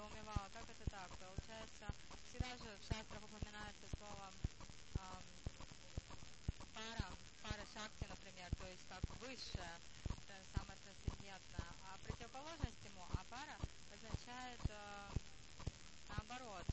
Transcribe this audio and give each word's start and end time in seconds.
недоумевала, 0.00 0.48
как 0.52 0.64
это 0.64 0.90
так. 0.90 1.10
Получается, 1.18 1.86
всегда 2.24 2.56
же 2.56 2.72
в 2.80 2.84
шастрах 2.88 3.22
упоминается 3.22 3.84
слово 3.98 4.32
ам, 4.96 5.22
пара, 6.72 7.08
пара 7.42 7.64
шакти, 7.74 8.06
например, 8.08 8.48
то 8.56 8.66
есть 8.66 8.84
как 8.88 9.04
высшее, 9.20 9.76
самое 10.56 10.78
трансцендентное. 10.80 11.72
А 11.84 11.98
противоположность 12.04 12.82
ему, 12.84 13.04
а 13.12 13.24
пара 13.28 13.56
означает 13.92 14.60
э, 14.68 15.10
наоборот, 16.08 16.64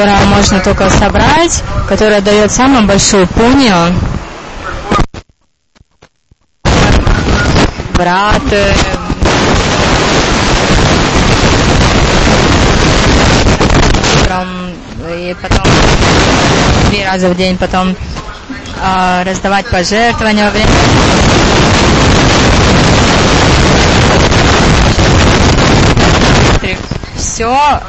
которое 0.00 0.24
можно 0.24 0.60
только 0.60 0.88
собрать, 0.88 1.62
которое 1.86 2.22
дает 2.22 2.50
самую 2.50 2.86
большую 2.86 3.26
пунию, 3.26 3.94
брат, 7.94 8.40
э, 8.50 8.72
и 15.18 15.36
потом 15.42 15.66
три 16.88 17.04
раза 17.04 17.28
в 17.28 17.36
день, 17.36 17.58
потом 17.58 17.94
а, 18.80 19.22
раздавать 19.24 19.66
пожертвования 19.66 20.46
во 20.46 20.50
время. 20.50 20.70
Все 27.18 27.80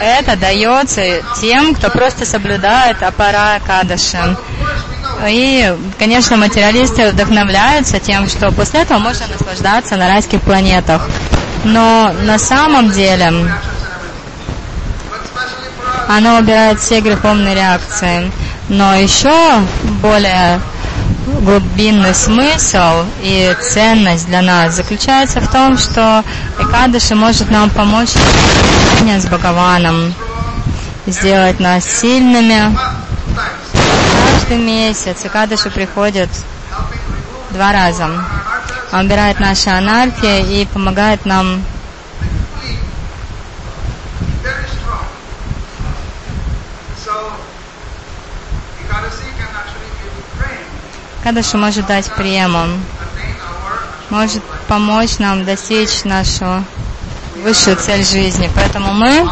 это 0.00 0.36
дается 0.36 1.22
тем, 1.40 1.74
кто 1.74 1.90
просто 1.90 2.24
соблюдает 2.24 3.02
аппара 3.02 3.60
Кадаши. 3.66 4.36
И, 5.28 5.74
конечно, 5.98 6.36
материалисты 6.36 7.10
вдохновляются 7.10 7.98
тем, 7.98 8.26
что 8.28 8.50
после 8.52 8.80
этого 8.80 8.98
можно 8.98 9.26
наслаждаться 9.26 9.96
на 9.96 10.08
райских 10.08 10.40
планетах. 10.40 11.08
Но 11.64 12.12
на 12.22 12.38
самом 12.38 12.90
деле 12.90 13.32
оно 16.08 16.38
убирает 16.38 16.80
все 16.80 17.00
греховные 17.00 17.54
реакции. 17.54 18.32
Но 18.68 18.94
еще 18.94 19.60
более 20.00 20.60
глубинный 21.40 22.14
смысл 22.14 23.04
и 23.22 23.54
ценность 23.60 24.26
для 24.26 24.42
нас 24.42 24.74
заключается 24.74 25.40
в 25.40 25.50
том, 25.50 25.78
что 25.78 26.24
Экадыши 26.58 27.14
может 27.14 27.50
нам 27.50 27.70
помочь 27.70 28.10
в 29.00 29.02
общении 29.02 29.18
с 29.18 29.26
Бхагаваном, 29.26 30.14
сделать 31.06 31.58
нас 31.58 31.84
сильными. 31.84 32.76
Каждый 34.34 34.58
месяц 34.58 35.24
Экадыши 35.24 35.70
приходит 35.70 36.28
два 37.50 37.72
раза. 37.72 38.10
Он 38.92 39.06
убирает 39.06 39.40
наши 39.40 39.70
анархии 39.70 40.60
и 40.60 40.66
помогает 40.66 41.24
нам 41.24 41.64
Кадыши 51.22 51.56
может 51.56 51.86
дать 51.86 52.08
our 52.08 52.78
может 54.10 54.42
помочь 54.68 55.18
нам 55.18 55.44
достичь 55.44 56.04
нашу 56.04 56.64
высшую 57.42 57.76
цель 57.76 58.04
жизни. 58.04 58.50
Поэтому 58.54 58.92
мы 58.92 59.28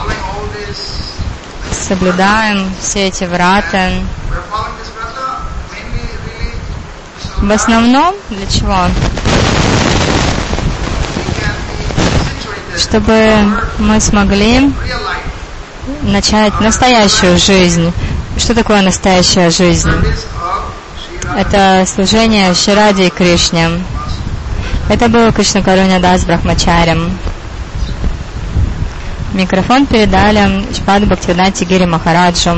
соблюдаем 1.73 2.71
все 2.81 3.09
эти 3.09 3.25
врата. 3.25 3.91
В 7.37 7.51
основном 7.53 8.15
для 8.31 8.47
чего? 8.47 8.77
Чтобы 12.77 13.61
мы 13.79 14.01
смогли 14.01 14.73
начать 16.03 16.61
настоящую 16.61 17.39
жизнь. 17.39 17.93
Что 18.37 18.55
такое 18.55 18.83
настоящая 18.83 19.51
жизнь? 19.51 19.91
Это 21.37 21.85
служение 21.87 22.55
Ширади 22.55 23.07
и 23.07 23.11
Кришне. 23.11 23.71
Это 24.89 25.09
был 25.09 25.33
Кришна 25.33 25.63
Каруня 25.63 26.01
Дас 26.01 26.25
Брахмачарем. 26.25 27.19
Микрофон 29.35 29.87
передали 29.87 30.65
Шпад 30.75 31.07
Бхактивиданти 31.07 31.65
Гири 31.65 31.85
Махараджу. 31.85 32.57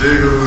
Hare 0.00 0.38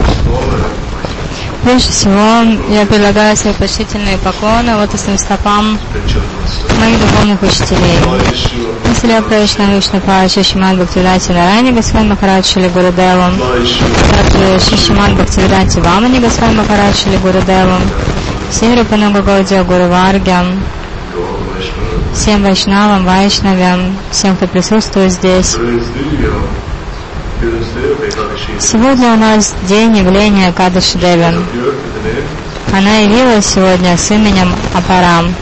Основа 0.00 0.58
Прежде 1.62 1.92
всего, 1.92 2.42
я 2.72 2.84
предлагаю 2.86 3.36
свои 3.36 3.52
почтительные 3.52 4.18
поклоны 4.18 4.74
лотосным 4.74 5.18
стопам 5.18 5.78
моих 6.80 7.00
духовных 7.00 7.42
учителей. 7.42 8.57
Василия 8.88 9.20
Правична 9.20 9.64
Вишна 9.74 10.00
Пача 10.00 10.42
Шиман 10.42 10.76
Бхактивидати 10.76 11.32
Нарани 11.32 11.72
Госвами 11.72 12.08
Махарадж 12.08 12.56
by 12.56 13.62
Sri 13.62 13.90
Также 14.10 14.70
Шишиман 14.70 15.14
Бхактивидати 15.14 15.78
Вамани 15.80 16.18
Госвами 16.20 16.54
Махарадж 16.54 16.96
Шили 16.96 17.16
Гурудевом. 17.18 17.82
Всем 18.50 18.78
Рупануга 18.78 19.20
Гаудия 19.20 19.62
Гуру 19.62 19.88
Варгям. 19.88 20.62
Всем 22.14 22.42
Вайшнавам, 22.42 23.04
Вайшнавям, 23.04 23.96
всем, 24.10 24.36
кто 24.36 24.46
присутствует 24.46 25.12
здесь. 25.12 25.56
Сегодня 28.58 29.12
у 29.12 29.16
нас 29.16 29.54
день 29.68 29.96
явления 29.98 30.50
Кадаши 30.52 30.98
Деви. 30.98 31.22
Appeared 31.22 31.34
with 31.34 31.94
the 31.94 32.14
name 32.14 32.76
Она 32.78 32.96
явилась 32.96 33.46
сегодня 33.46 33.96
с 33.96 34.10
именем 34.10 34.52
Апарам. 34.74 35.34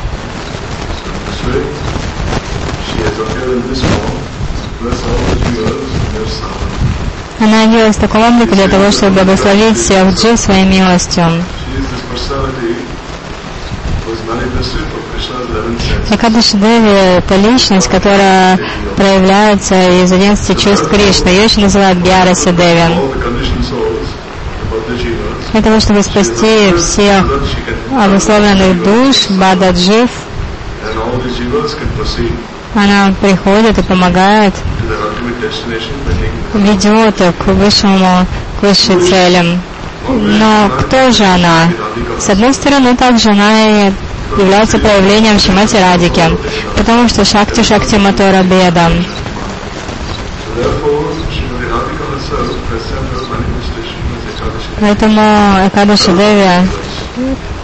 Она 7.39 7.63
явилась 7.63 7.97
в 7.97 8.01
таком 8.01 8.23
облике 8.23 8.55
для 8.55 8.69
того, 8.69 8.91
чтобы 8.91 9.23
благословить 9.23 9.77
джив 9.77 10.39
своей 10.39 10.65
милостью. 10.65 11.25
She 11.25 11.79
is 11.79 11.87
this 11.91 12.03
personality 12.11 12.77
who 14.07 14.13
is 14.13 14.23
manifested 14.27 14.85
for 14.89 15.01
Krishna's 15.13 15.47
11 15.51 15.79
senses. 15.81 16.15
Акадаши 16.15 16.57
Деви– 16.57 16.89
это 17.19 17.37
личность, 17.37 17.89
которая 17.89 18.59
проявляется 18.97 19.75
из 20.03 20.11
11 20.13 20.59
чувств 20.59 20.89
Кришны. 20.89 21.29
Ее 21.29 21.45
еще 21.45 21.61
называют 21.61 21.99
Бьяраси 21.99 22.53
Деви. 22.53 22.83
Для 25.53 25.63
того, 25.63 25.81
чтобы 25.81 26.03
спасти 26.03 26.75
всех 26.79 27.25
обусловленных 27.93 28.83
душ, 28.83 29.29
Бададжив, 29.31 30.11
она 32.75 33.15
приходит 33.21 33.79
и 33.79 33.83
помогает, 33.83 34.55
ведет 36.59 37.17
к 37.17 37.47
высшему, 37.47 38.27
к 38.59 38.63
высшей 38.63 39.01
целям. 39.01 39.61
Но 40.09 40.71
кто 40.81 41.11
же 41.11 41.25
она? 41.25 41.69
С 42.19 42.29
одной 42.29 42.55
стороны, 42.55 42.97
также 42.97 43.31
она 43.31 43.89
и 43.89 43.93
является 44.39 44.79
проявлением 44.79 45.39
Шимати 45.39 45.77
Радики, 45.77 46.23
потому 46.77 47.09
что 47.09 47.25
Шакти 47.25 47.63
Шакти 47.63 47.97
Матора 47.97 48.43
Беда. 48.43 48.91
Поэтому 54.81 55.21
Экадаши 55.67 56.11
Деви 56.13 56.69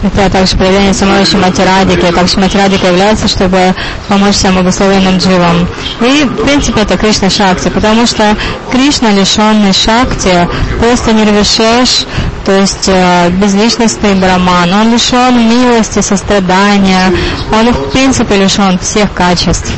это 0.03 0.31
также 0.31 0.57
проявление 0.57 0.95
самой 0.95 1.25
Шимати 1.25 1.63
Радики. 1.63 2.13
Так 2.13 2.29
Шимати 2.29 2.57
является, 2.57 3.29
чтобы 3.29 3.75
помочь 4.09 4.35
всем 4.35 4.59
обусловленным 4.59 5.19
дживам. 5.19 5.67
И, 6.01 6.25
в 6.25 6.45
принципе, 6.45 6.83
это 6.83 6.97
Кришна 6.97 7.31
Шакти, 7.31 7.69
потому 7.69 8.07
что 8.07 8.37
Кришна, 8.71 9.11
лишенный 9.11 9.73
Шакти, 9.73 10.49
просто 10.81 11.13
нирвишеш, 11.13 12.07
то 12.45 12.53
есть 12.53 12.89
э, 12.89 13.31
безличностный 13.31 14.15
браман. 14.15 14.73
Он 14.73 14.93
лишен 14.93 15.49
милости, 15.49 16.01
сострадания. 16.01 17.13
Он, 17.53 17.73
в 17.73 17.91
принципе, 17.93 18.37
лишен 18.37 18.79
всех 18.81 19.13
качеств. 19.13 19.71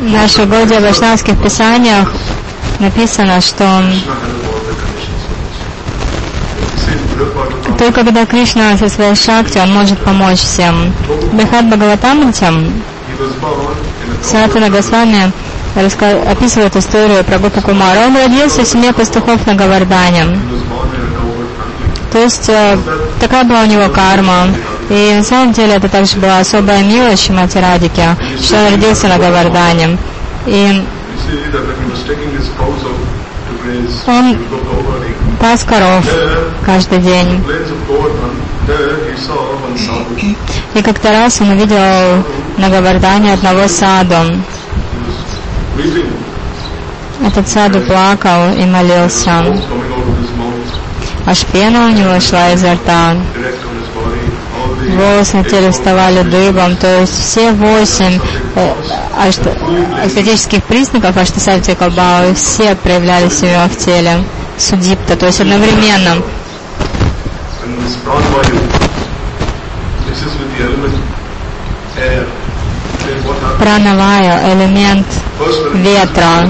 В 0.00 0.10
наших 0.10 0.48
Гаудия 0.48 0.80
Вайшнавских 0.80 1.42
писаниях 1.42 2.10
написано, 2.78 3.40
что 3.40 3.82
Только 7.78 8.04
когда 8.04 8.26
Кришна 8.26 8.76
со 8.76 8.88
своей 8.88 9.14
шакти, 9.14 9.58
он 9.58 9.72
может 9.72 9.98
помочь 9.98 10.40
всем. 10.40 10.92
Бхат 11.32 11.66
Бхагаватамритям 11.66 12.82
Санатана 14.22 14.70
Госвами 14.70 15.32
описывает 16.30 16.76
историю 16.76 17.24
про 17.24 17.38
Гопу 17.38 17.60
Кумара. 17.60 18.06
Он 18.06 18.16
родился 18.16 18.62
в 18.64 18.68
семье 18.68 18.92
пастухов 18.92 19.46
на 19.46 19.54
Гавардане. 19.54 20.26
То 22.12 22.18
есть 22.18 22.48
э, 22.48 22.78
такая 23.20 23.44
была 23.44 23.62
у 23.62 23.66
него 23.66 23.88
карма. 23.90 24.48
И 24.90 25.14
на 25.16 25.22
самом 25.22 25.52
деле 25.52 25.74
это 25.74 25.88
также 25.88 26.16
была 26.16 26.38
особая 26.38 26.82
милость 26.82 27.26
Шимати 27.26 27.58
Радики, 27.58 28.02
что 28.42 28.56
он 28.56 28.72
родился 28.74 29.08
на 29.08 29.18
Гавардане. 29.18 29.98
И 30.46 30.82
Он- 34.06 34.38
пас 35.40 35.64
коров 35.64 36.04
каждый 36.64 36.98
день. 36.98 37.42
И 40.74 40.82
как-то 40.82 41.10
раз 41.10 41.40
он 41.40 41.50
увидел 41.50 42.24
на 42.58 42.68
Гавардане 42.68 43.32
одного 43.34 43.66
саду. 43.68 44.16
Этот 47.26 47.48
саду 47.48 47.80
плакал 47.80 48.52
и 48.54 48.64
молился. 48.64 49.44
Аж 51.26 51.44
пена 51.46 51.86
у 51.86 51.90
него 51.90 52.18
шла 52.20 52.52
изо 52.52 52.74
рта. 52.74 53.16
Волосы 54.96 55.36
на 55.36 55.44
теле 55.44 55.70
вставали 55.70 56.22
дыбом. 56.22 56.76
То 56.76 57.00
есть 57.00 57.12
все 57.12 57.52
восемь 57.52 58.18
э, 58.54 58.72
ашт- 59.26 59.46
эстетических 60.06 60.62
признаков 60.64 61.16
Аштасати 61.16 61.74
Калбау 61.74 62.34
все 62.34 62.74
проявлялись 62.76 63.42
у 63.42 63.46
него 63.46 63.68
в 63.68 63.76
теле. 63.76 64.24
Судипта, 64.58 65.16
то 65.16 65.26
есть 65.26 65.40
одновременно. 65.40 66.22
Пранавая, 73.58 74.54
элемент 74.54 75.06
ветра. 75.74 76.48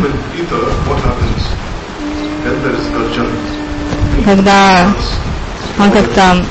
Когда 4.24 4.86
он 5.78 5.90
как-то. 5.90 6.44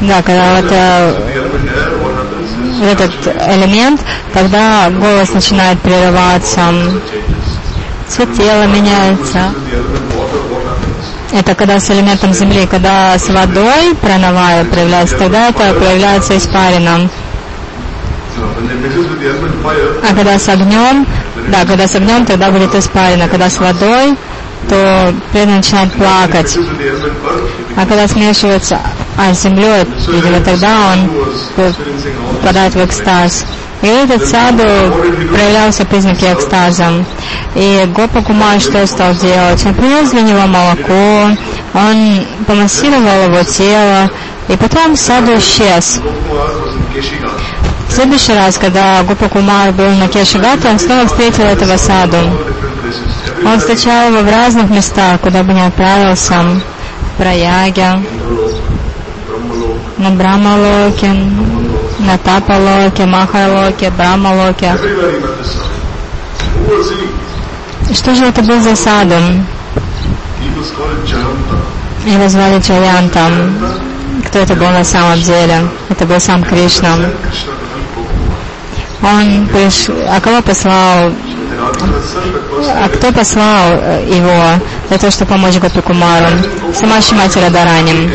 Да, 0.00 0.22
когда 0.22 0.60
вот 0.60 0.70
э, 0.70 1.47
этот 2.84 3.12
элемент, 3.26 4.00
тогда 4.32 4.90
голос 4.90 5.32
начинает 5.32 5.80
прерываться, 5.80 6.60
цвет 8.08 8.34
тела 8.34 8.66
меняется. 8.66 9.52
Это 11.32 11.54
когда 11.54 11.78
с 11.78 11.90
элементом 11.90 12.32
земли, 12.32 12.66
когда 12.70 13.18
с 13.18 13.28
водой 13.28 13.94
пранавая 14.00 14.64
проявляется, 14.64 15.18
тогда 15.18 15.48
это 15.48 15.74
проявляется 15.74 16.34
fire, 19.62 20.00
А 20.02 20.14
когда 20.14 20.38
с 20.38 20.48
огнем, 20.48 21.06
да, 21.48 21.64
когда 21.66 21.86
с 21.86 21.94
огнем, 21.94 22.24
тогда 22.24 22.50
будет 22.50 22.74
испарина. 22.74 23.28
Когда 23.28 23.50
с 23.50 23.58
водой, 23.58 24.16
то 24.68 25.14
преданный 25.32 25.58
начинает 25.58 25.92
плакать. 25.92 26.56
А 27.76 27.86
когда 27.86 28.08
смешивается 28.08 28.78
а, 29.18 29.34
с 29.34 29.42
землей, 29.42 29.84
видимо, 30.06 30.40
тогда 30.40 30.92
он 30.92 31.10
впадает 32.40 32.74
в 32.74 32.84
экстаз. 32.84 33.44
И 33.82 33.86
этот 33.86 34.26
саду 34.26 34.62
проявлялся 35.32 35.84
признаки 35.84 36.24
экстаза. 36.24 37.04
И 37.54 37.84
Гопа 37.94 38.22
Кумар 38.22 38.60
что 38.60 38.84
стал 38.86 39.14
делать? 39.14 39.64
Он 39.66 39.74
принес 39.74 40.10
для 40.10 40.22
него 40.22 40.46
молоко, 40.46 41.36
он 41.74 42.26
помассировал 42.46 43.24
его 43.24 43.42
тело, 43.44 44.10
и 44.48 44.56
потом 44.56 44.96
саду 44.96 45.36
исчез. 45.38 46.00
В 47.88 47.92
следующий 47.92 48.32
раз, 48.32 48.58
когда 48.58 49.02
Гопа 49.02 49.28
Кумар 49.28 49.72
был 49.72 49.90
на 49.90 50.08
Кешигате, 50.08 50.68
он 50.68 50.78
снова 50.78 51.06
встретил 51.06 51.44
этого 51.44 51.76
саду. 51.76 52.18
Он 53.44 53.58
встречал 53.60 54.10
его 54.10 54.20
в 54.20 54.30
разных 54.30 54.70
местах, 54.70 55.20
куда 55.20 55.42
бы 55.42 55.52
ни 55.52 55.60
отправился. 55.60 56.34
В 57.14 57.20
Праяге, 57.20 58.00
Indrolok, 60.08 60.16
Brahmalok, 60.16 60.16
на 60.16 60.16
Брамалоке, 60.16 61.12
на 61.98 62.18
Тапалоке, 62.18 63.06
Махалоке, 63.06 63.90
Брамалоке. 63.90 64.66
everywhere 64.66 65.12
he 65.12 65.18
met 65.20 65.36
the 65.38 65.44
sun. 65.44 65.66
Who 66.66 66.76
was 66.76 66.90
he? 66.92 67.28
И 67.90 67.94
Что 67.94 68.14
же 68.14 68.26
это 68.26 68.42
был 68.42 68.60
за 68.60 68.70
Jayanta. 68.70 69.44
Его 72.06 72.28
звали 72.28 72.60
Чаянтам. 72.60 73.32
Кто 74.26 74.38
это 74.40 74.54
был 74.54 74.68
на 74.68 74.84
самом 74.84 75.20
деле? 75.20 75.68
Это 75.88 76.04
был 76.06 76.20
сам 76.20 76.42
Кришна. 76.42 76.96
Он 79.02 79.46
приш... 79.48 79.88
А 80.08 80.20
кого 80.20 80.42
послал? 80.42 81.12
А 82.74 82.88
кто 82.88 83.12
послал 83.12 83.72
его 84.06 84.62
для 84.88 84.98
того, 84.98 85.10
чтобы 85.10 85.30
помочь 85.32 85.56
Гопикумару? 85.56 86.26
Сама 86.74 87.00
Шимати 87.00 87.38
Радарани. 87.38 88.10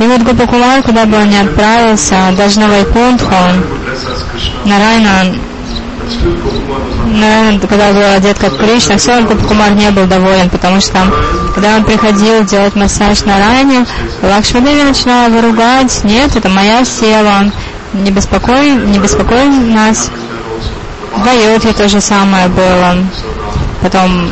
И 0.00 0.02
вот 0.02 0.22
Гопикумар, 0.22 0.82
куда 0.82 1.04
бы 1.04 1.18
он 1.18 1.28
ни 1.28 1.36
отправился, 1.36 2.16
даже 2.34 2.58
на 2.58 2.68
Вайкунтху, 2.68 3.28
he 3.28 3.60
would 3.68 3.84
dress 3.84 4.06
as 4.08 4.24
Krishna. 4.32 4.66
на 4.66 4.78
Райна, 4.78 5.36
But 6.00 6.10
still 6.10 6.32
Gopkumar 6.36 6.80
was 6.80 6.96
not 6.96 7.20
на 7.20 7.42
Райна, 7.42 7.60
когда 7.60 7.92
был 7.92 8.14
одет 8.16 8.38
как 8.38 8.56
Кришна, 8.56 8.96
все 8.96 9.10
равно 9.12 9.28
Гопикумар 9.28 9.72
не 9.72 9.90
был 9.90 10.06
доволен, 10.06 10.48
потому 10.48 10.80
что 10.80 10.98
когда 11.54 11.76
он 11.76 11.84
приходил 11.84 12.44
делать 12.44 12.74
массаж 12.76 13.24
на 13.26 13.38
ране, 13.38 13.84
Лакшмадеви 14.22 14.84
начинала 14.84 15.28
его 15.28 15.42
ругать, 15.42 16.02
нет, 16.04 16.34
это 16.34 16.48
моя 16.48 16.82
села, 16.86 17.52
не 17.92 18.10
беспокой, 18.10 18.70
не 18.70 18.98
беспокой 18.98 19.48
нас. 19.48 20.10
В 21.14 21.28
Айодхе 21.28 21.74
то 21.74 21.88
же 21.88 22.00
самое 22.00 22.48
было. 22.48 22.96
Потом 23.82 24.30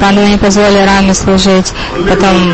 Панду 0.00 0.22
не 0.26 0.36
позволили 0.36 0.84
Раме 0.86 1.14
служить. 1.14 1.72
Потом 2.08 2.52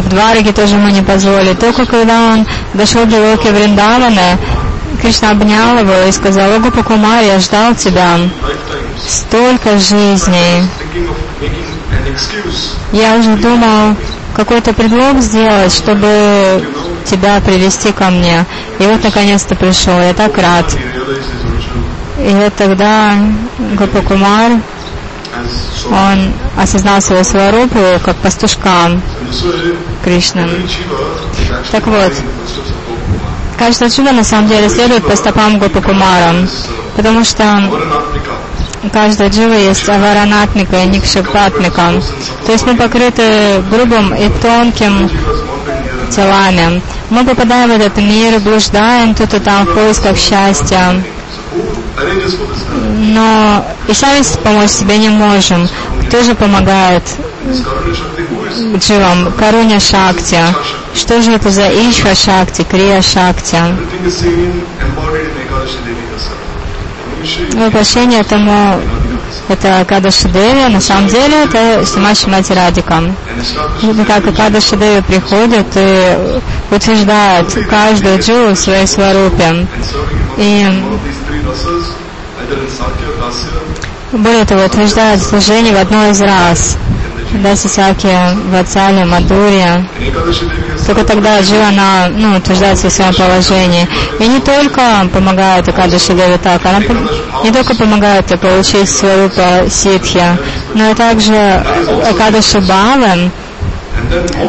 в 0.00 0.08
Двараге 0.08 0.52
тоже 0.52 0.74
ему 0.74 0.88
не 0.88 1.02
позволили. 1.02 1.54
Только 1.54 1.86
когда 1.86 2.32
он 2.32 2.46
дошел 2.74 3.04
до 3.06 3.16
Локи 3.16 3.48
Вриндавана, 3.48 4.38
Кришна 5.00 5.30
обнял 5.30 5.78
его 5.78 6.08
и 6.08 6.12
сказал, 6.12 6.52
«О, 6.52 6.58
Гопакумар, 6.58 7.22
я 7.22 7.38
ждал 7.40 7.74
тебя 7.74 8.18
столько 9.06 9.78
жизней. 9.78 10.68
Я 12.92 13.16
уже 13.16 13.36
думал 13.36 13.96
какой-то 14.36 14.72
предлог 14.72 15.20
сделать, 15.20 15.72
чтобы 15.72 16.62
тебя 17.06 17.40
привести 17.40 17.92
ко 17.92 18.10
мне. 18.10 18.44
И 18.78 18.82
вот 18.82 19.02
наконец-то 19.02 19.54
пришел. 19.54 19.98
Я 20.00 20.14
так 20.14 20.36
рад. 20.36 20.66
И 22.20 22.34
вот 22.34 22.54
тогда 22.54 23.14
Гопакумар, 23.74 24.52
as 24.52 25.50
so. 25.76 25.88
он 25.90 26.32
осознал 26.56 27.00
свою 27.00 27.24
сварупу 27.24 27.78
как 28.04 28.16
пастушка 28.16 29.00
actually 30.04 30.68
Так 31.70 31.86
вот. 31.86 32.12
Каждое 33.58 33.90
чудо 33.90 34.12
на 34.12 34.24
самом 34.24 34.48
деле 34.48 34.68
следует 34.68 35.06
по 35.06 35.14
стопам 35.16 35.58
Гопакумара, 35.58 36.34
потому 36.96 37.24
что 37.24 37.70
каждая 38.92 39.28
джива 39.28 39.52
есть 39.52 39.88
аваранатмика 39.88 40.82
и 40.82 40.86
никшапатмика. 40.88 41.92
То 42.46 42.52
есть 42.52 42.66
мы 42.66 42.74
покрыты 42.76 43.62
грубым 43.70 44.14
и 44.14 44.28
тонким 44.40 45.10
телами. 46.10 46.82
Мы 47.10 47.24
попадаем 47.24 47.68
в 47.68 47.72
этот 47.72 47.98
мир, 47.98 48.40
блуждаем 48.40 49.14
тут 49.14 49.34
и 49.34 49.40
там 49.40 49.66
в 49.66 49.74
поисках 49.74 50.16
счастья, 50.16 51.02
но 52.98 53.64
и 53.88 53.94
сами 53.94 54.22
помочь 54.42 54.70
себе 54.70 54.98
не 54.98 55.08
можем. 55.08 55.68
Кто 56.08 56.22
же 56.22 56.34
помогает 56.34 57.02
дживам? 58.76 59.32
Каруня 59.38 59.80
Шакти. 59.80 60.38
Что 60.94 61.22
же 61.22 61.32
это 61.32 61.50
за 61.50 61.68
Ишва 61.68 62.14
Шакти, 62.14 62.62
Крия 62.62 63.02
Шакти? 63.02 63.56
Воплощение 67.54 68.24
тому 68.24 68.80
это 69.48 69.84
Кадаши 69.86 70.28
Деви, 70.28 70.72
на 70.72 70.80
самом 70.80 71.08
деле 71.08 71.44
это 71.44 71.84
Симаши 71.84 72.28
Мати 72.28 72.52
Радика. 72.52 73.02
как 74.06 74.34
Кадаши 74.34 74.76
Деви 74.76 75.02
приходит 75.02 75.66
и 75.74 76.40
утверждает 76.70 77.52
каждую 77.68 78.20
дживу 78.20 78.54
в 78.54 78.58
своей 78.58 78.86
сварупе. 78.86 79.66
И 80.36 80.66
более 84.12 84.44
того, 84.44 84.64
утверждает 84.64 85.22
служение 85.22 85.74
в 85.74 85.80
одной 85.80 86.10
из 86.10 86.20
раз. 86.20 86.76
Даси 87.32 87.68
Саки, 87.68 88.08
Вацали, 88.50 89.04
Мадурия. 89.04 89.86
in 90.00 90.12
Ekadashi 90.12 90.48
Devi 90.48 90.72
herself, 90.72 90.86
Только 90.86 91.04
тогда 91.04 91.40
Джива, 91.40 91.68
она 91.68 92.08
ну, 92.08 92.36
утверждается 92.36 92.88
в 92.88 92.92
своем 92.92 93.14
положении. 93.14 93.86
И 94.18 94.26
не 94.26 94.40
только 94.40 94.80
помогает 95.12 95.68
Акадаши 95.68 96.12
Деви 96.14 96.38
так, 96.42 96.66
она 96.66 96.80
не 97.44 97.52
только 97.52 97.76
помогает 97.76 98.26
получить 98.40 98.90
свою 98.90 99.30
ситхи, 99.70 100.24
но 100.74 100.90
и 100.90 100.94
также 100.94 101.32
then 101.32 101.64
all 102.80 103.30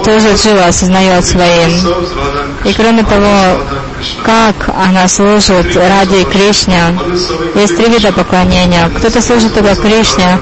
тоже 0.04 0.34
Джива 0.36 0.66
осознает 0.66 1.26
своим. 1.26 1.72
И 2.66 2.74
кроме 2.74 3.04
того, 3.04 3.60
как 4.24 4.70
она 4.76 5.08
служит 5.08 5.76
ради 5.76 6.24
Кришне, 6.26 6.98
есть 7.56 7.76
три 7.78 7.88
вида 7.90 8.12
поклонения. 8.12 8.90
Кто-то 8.98 9.22
служит 9.22 9.54
только 9.54 9.76
Кришне, 9.76 10.40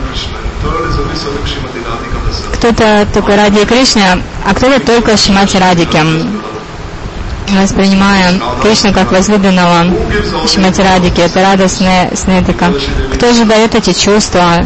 кто-то 2.53 3.07
только 3.13 3.35
ради 3.35 3.65
Кришны, 3.65 4.21
а 4.45 4.53
кто-то 4.53 4.79
только 4.81 5.17
Шимати 5.17 5.57
Радики, 5.57 6.01
воспринимая 7.49 8.39
Кришну 8.61 8.93
как 8.93 9.11
возлюбленного 9.11 9.85
Шимати 10.47 10.81
Радики. 10.81 11.21
Это 11.21 11.41
радостная 11.41 12.11
снетика. 12.15 12.73
Кто 13.13 13.33
же 13.33 13.45
дает 13.45 13.75
эти 13.75 13.93
чувства? 13.93 14.57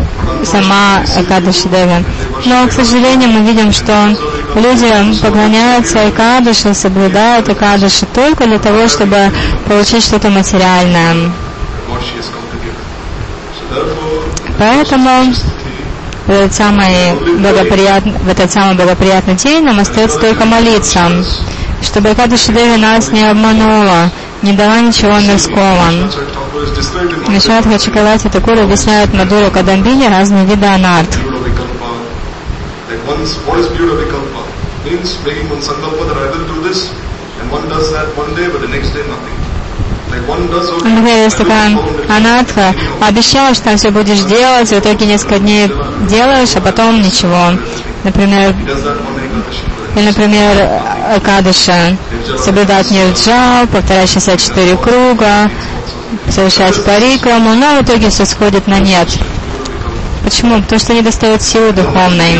Сама 0.44 1.04
Экадаши 1.18 1.70
Деви. 1.70 2.04
Но, 2.46 2.68
к 2.68 2.72
сожалению, 2.72 3.30
мы 3.30 3.42
видим, 3.42 3.72
что 3.72 4.16
люди 4.56 5.22
поклоняются 5.22 6.10
Экадаши, 6.10 6.74
соблюдают 6.74 7.50
Экадаши 7.50 8.06
только 8.14 8.46
для 8.46 8.60
того, 8.60 8.88
чтобы 8.88 9.32
получить 9.68 10.04
что-то 10.04 10.30
материальное. 10.30 11.32
Поэтому 14.58 15.34
в 16.26 16.32
этот 16.32 16.54
самый 16.54 17.14
благоприятный, 17.40 18.14
в 18.14 18.30
этот 18.30 18.52
самый 18.52 18.76
благоприятный 18.76 19.36
день 19.36 19.64
нам 19.64 19.80
остается 19.80 20.20
только 20.20 20.46
молиться, 20.46 21.02
чтобы 21.82 22.14
Кадыши 22.16 22.54
Деви 22.54 22.78
нас 22.78 23.12
не 23.12 23.30
обманула, 23.30 24.10
не 24.42 24.54
дала 24.54 24.80
ничего 24.80 25.20
мирского. 25.20 25.90
Sri 25.90 26.26
Thakur 26.54 26.64
is 26.64 26.72
described 26.78 27.14
in 27.14 27.24
one 27.26 27.34
Вишвадха 27.34 27.80
Чакалати 27.80 28.30
Такур 28.30 28.60
объясняет 28.60 29.14
Мадуру 29.14 29.52
Кадамбини 29.52 30.08
разные 30.08 30.46
виды 30.46 30.66
анарт. 30.66 31.10
Means 34.94 35.18
making 35.26 35.50
one 35.50 35.58
sankalpa 35.58 36.06
that 36.06 36.18
I 36.18 36.30
will 36.30 36.46
do 36.54 36.62
this, 36.70 36.94
and 37.42 37.50
one 37.50 37.68
does 37.68 37.92
that 37.94 38.16
one 38.16 38.30
day, 38.36 38.46
but 38.46 38.62
the 38.62 38.68
next 38.68 38.94
day 38.94 39.02
nothing. 39.08 39.34
Например, 40.84 41.24
есть 41.24 41.38
такая 41.38 41.76
анатха, 42.08 42.76
обещаешь, 43.02 43.56
что 43.56 43.66
там 43.66 43.78
все 43.78 43.90
будешь 43.90 44.20
делать, 44.20 44.70
в 44.70 44.74
итоге 44.74 45.08
несколько 45.08 45.40
дней 45.40 45.72
делаешь, 46.08 46.56
а 46.56 46.62
потом 46.62 47.02
ничего. 47.02 47.58
Например, 48.04 48.54
или, 49.96 50.06
например, 50.06 50.70
Акадыша, 51.16 51.98
соблюдать 52.38 52.92
нирджал, 52.92 53.66
повторять 53.66 54.12
64 54.12 54.78
круга, 54.78 55.50
совершать 56.30 56.84
парикраму, 56.86 57.56
но 57.56 57.80
в 57.80 57.84
итоге 57.84 58.12
все 58.12 58.26
сходит 58.26 58.68
на 58.68 58.80
нет. 58.80 59.08
Почему? 60.24 60.62
Потому 60.62 60.80
что 60.80 60.94
не 60.94 61.02
достает 61.02 61.42
силы 61.42 61.72
духовной. 61.72 62.38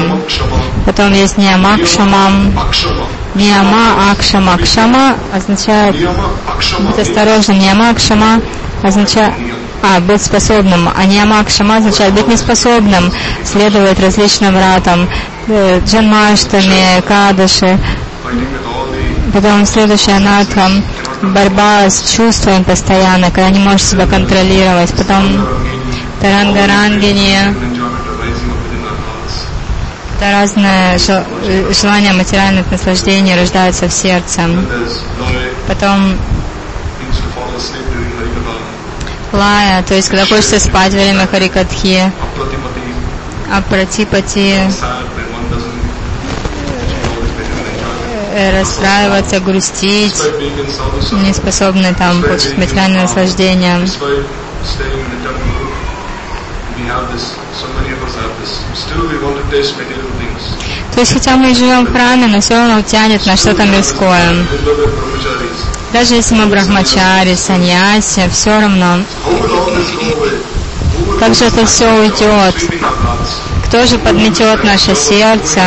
Потом 0.86 1.14
есть 1.14 1.38
Ниямакшама. 1.38 2.52
Akshama. 2.56 3.06
Нияма 3.36 4.12
Акшама. 4.12 4.58
Кшама 4.58 5.16
означает 5.34 5.96
быть 5.96 7.00
осторожным. 7.00 7.60
Ниямакшама 7.60 8.42
означает 8.84 9.34
а, 9.82 10.00
быть 10.00 10.22
способным. 10.22 10.90
А 10.96 11.06
Ниямакшама 11.06 11.78
означает 11.78 12.14
быть 12.14 12.28
неспособным, 12.28 13.12
следовать 13.44 14.00
различным 14.00 14.56
ратам. 14.56 15.10
Э, 15.48 15.82
Джанмаштами, 15.86 17.02
Кадыши. 17.08 17.78
Потом 19.34 19.66
следующая 19.66 20.18
анатха 20.18 20.70
борьба 21.22 21.90
с 21.90 22.16
чувством 22.16 22.64
постоянно, 22.64 23.32
когда 23.32 23.50
не 23.50 23.60
можешь 23.60 23.84
себя 23.84 24.06
контролировать. 24.06 24.92
Потом 24.92 25.48
тарангарангини, 26.22 27.56
это 30.18 30.32
разное 30.32 30.98
жел- 30.98 31.24
э, 31.44 31.72
желание 31.74 32.14
материальных 32.14 32.70
наслаждений 32.72 33.36
рождается 33.36 33.88
в 33.88 33.94
сердце. 33.94 34.42
Потом 35.68 36.18
лая, 39.34 39.84
то 39.84 39.96
есть 39.96 40.10
когда 40.10 40.26
хочется 40.26 40.60
спать 40.60 40.94
во 40.94 41.00
время 41.00 41.28
харикатхи, 41.28 42.12
апратипати, 43.58 44.56
э, 48.36 48.60
расстраиваться, 48.60 49.40
грустить, 49.40 50.16
не 51.24 51.34
способны 51.34 51.94
там 51.96 52.22
получить 52.22 52.58
материальное 52.58 53.02
наслаждение. 53.04 53.78
То 60.94 61.00
есть 61.00 61.14
хотя 61.14 61.36
мы 61.36 61.52
и 61.52 61.56
живем 61.56 61.86
в 61.86 61.92
храме, 61.92 62.28
но 62.28 62.40
все 62.40 62.56
равно 62.56 62.82
тянет 62.82 63.26
на 63.26 63.36
что-то 63.36 63.66
мирское. 63.66 64.36
Даже 65.92 66.16
если 66.16 66.36
мы 66.36 66.48
брахмачари, 66.48 67.36
саньяси, 67.36 68.28
все 68.32 68.60
равно. 68.60 69.04
Как 71.20 71.36
же 71.36 71.46
это 71.46 71.66
все 71.66 71.88
уйдет? 72.00 72.56
Кто 73.68 73.86
же 73.86 73.98
подметет 73.98 74.64
наше 74.64 74.96
сердце? 74.96 75.62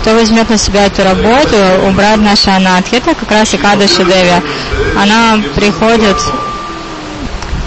Кто 0.00 0.14
возьмет 0.14 0.50
на 0.50 0.58
себя 0.58 0.86
эту 0.86 1.04
работу, 1.04 1.56
убрать 1.86 2.18
наши 2.18 2.50
анатхи? 2.50 2.96
Это 2.96 3.14
как 3.14 3.30
раз 3.30 3.54
и 3.54 3.56
Кадыши 3.56 4.04
Деви. 4.04 4.42
Она 4.96 5.40
приходит 5.54 6.16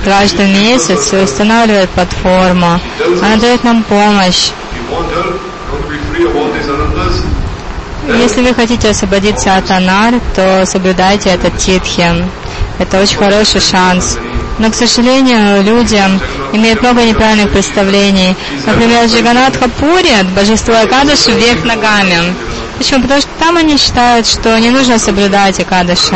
дважды 0.03 0.43
в 0.43 0.49
месяц 0.49 1.13
и 1.13 1.17
устанавливает 1.17 1.89
платформу. 1.91 2.79
Она 3.21 3.37
дает 3.37 3.63
нам 3.63 3.83
помощь. 3.83 4.51
Если 8.07 8.41
вы 8.41 8.53
хотите 8.53 8.89
освободиться 8.89 9.55
от 9.57 9.69
анар, 9.71 10.15
то 10.35 10.65
соблюдайте 10.65 11.29
этот 11.29 11.57
титхи. 11.57 12.05
Это 12.79 13.01
очень 13.01 13.17
хороший 13.17 13.61
шанс. 13.61 14.17
Но, 14.59 14.69
к 14.71 14.75
сожалению, 14.75 15.63
люди 15.63 16.01
имеют 16.53 16.81
много 16.81 17.03
неправильных 17.03 17.51
представлений. 17.51 18.35
Например, 18.65 19.05
Джаганатха 19.05 19.69
Пури, 19.69 20.23
божество 20.35 20.75
Акадыши, 20.75 21.31
вверх 21.31 21.63
ногами. 21.65 22.33
Почему? 22.77 23.01
Потому 23.03 23.21
что 23.21 23.29
там 23.39 23.57
они 23.57 23.77
считают, 23.77 24.27
что 24.27 24.57
не 24.59 24.69
нужно 24.69 24.99
соблюдать 24.99 25.59
Акадыши. 25.59 26.15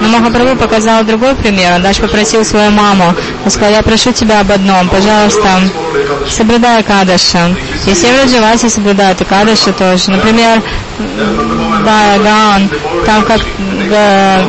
Но 0.00 0.08
Махапрабху 0.08 0.56
показал 0.56 1.04
другой 1.04 1.34
пример. 1.34 1.74
Он 1.74 1.82
даже 1.82 2.00
попросил 2.00 2.44
свою 2.44 2.70
маму. 2.70 3.14
Он 3.44 3.50
сказал, 3.50 3.72
я 3.72 3.82
прошу 3.82 4.12
тебя 4.12 4.40
об 4.40 4.50
одном, 4.50 4.88
пожалуйста, 4.88 5.48
соблюдай 6.30 6.80
Акадыши. 6.80 7.56
И 7.86 7.94
все 7.94 8.08
Раджаваси 8.22 8.68
соблюдают 8.68 9.20
Акадыши 9.20 9.72
тоже. 9.72 10.10
Например, 10.10 10.62
Байагаон, 11.84 12.68
там 13.06 13.22
как 13.24 13.40
э, 13.90 14.42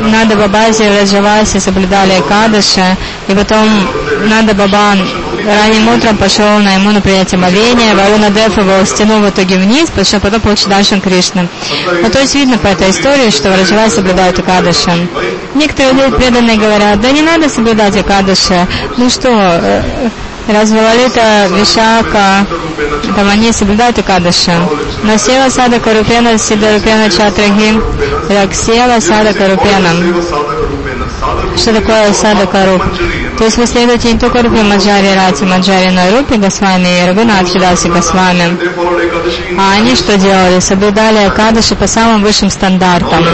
Нада 0.00 0.36
Бабази 0.36 0.82
и 0.82 1.00
Раджаваси 1.00 1.58
соблюдали 1.58 2.12
Акадыши, 2.12 2.96
и 3.28 3.34
потом 3.34 3.66
Нада 4.28 4.54
Бабан 4.54 5.06
ранним 5.54 5.88
утром 5.88 6.16
пошел 6.16 6.58
на 6.58 6.74
ему 6.74 6.90
на 6.90 7.00
принятие 7.00 7.38
омовения, 7.38 7.94
Варуна 7.94 8.30
Дев 8.30 8.56
его 8.56 8.84
стянул 8.84 9.20
в 9.20 9.28
итоге 9.28 9.56
вниз, 9.56 9.88
потому 9.88 10.04
что 10.04 10.20
потом 10.20 10.40
получил 10.40 10.68
Даршан 10.68 11.00
Кришны. 11.00 11.48
Ну, 12.02 12.10
то 12.10 12.20
есть 12.20 12.34
видно 12.34 12.58
по 12.58 12.68
этой 12.68 12.90
истории, 12.90 13.30
что 13.30 13.50
Раджаваси 13.50 13.96
соблюдают 13.96 14.38
Акадыши. 14.38 14.90
Некоторые 15.54 15.94
люди 15.94 16.16
преданные 16.16 16.56
говорят, 16.56 17.00
да 17.00 17.10
не 17.10 17.22
надо 17.22 17.48
соблюдать 17.48 17.96
Акадыши. 17.96 18.66
Ну 18.96 19.08
что, 19.10 19.28
э, 19.30 19.82
разве 20.48 20.80
Лалита, 20.80 21.48
Вишака, 21.50 22.46
там 23.16 23.28
они 23.28 23.52
соблюдают 23.52 23.98
Акадыши. 23.98 24.52
Но 25.02 25.16
Сева 25.16 25.48
Сада 25.48 25.80
Карупена, 25.80 26.38
Сида 26.38 26.74
Рупена 26.74 27.10
Чатрахи, 27.10 27.80
Раксева 28.28 29.00
Сада 29.00 29.32
Карупена. 29.32 29.90
Что 31.56 31.72
такое 31.74 32.12
Сада 32.12 32.46
Каруп? 32.46 32.82
То 33.38 33.44
есть 33.44 33.56
вы 33.56 33.66
следуете 33.66 34.12
не 34.12 34.18
только 34.18 34.42
Рупе 34.42 34.62
Маджари 34.64 35.14
Рати 35.14 35.44
Маджари, 35.44 35.90
но 35.90 36.08
и 36.08 36.10
Рупе 36.10 36.36
Госвами 36.36 36.88
и 37.02 37.06
Рагунат 37.06 37.46
Хидаси 37.46 37.86
Госвами. 37.86 38.58
А 39.56 39.74
они 39.76 39.94
что 39.94 40.16
делали? 40.18 40.58
Соблюдали 40.58 41.18
Акадыши 41.18 41.76
по 41.76 41.86
самым 41.86 42.22
высшим 42.22 42.50
стандартам. 42.50 43.24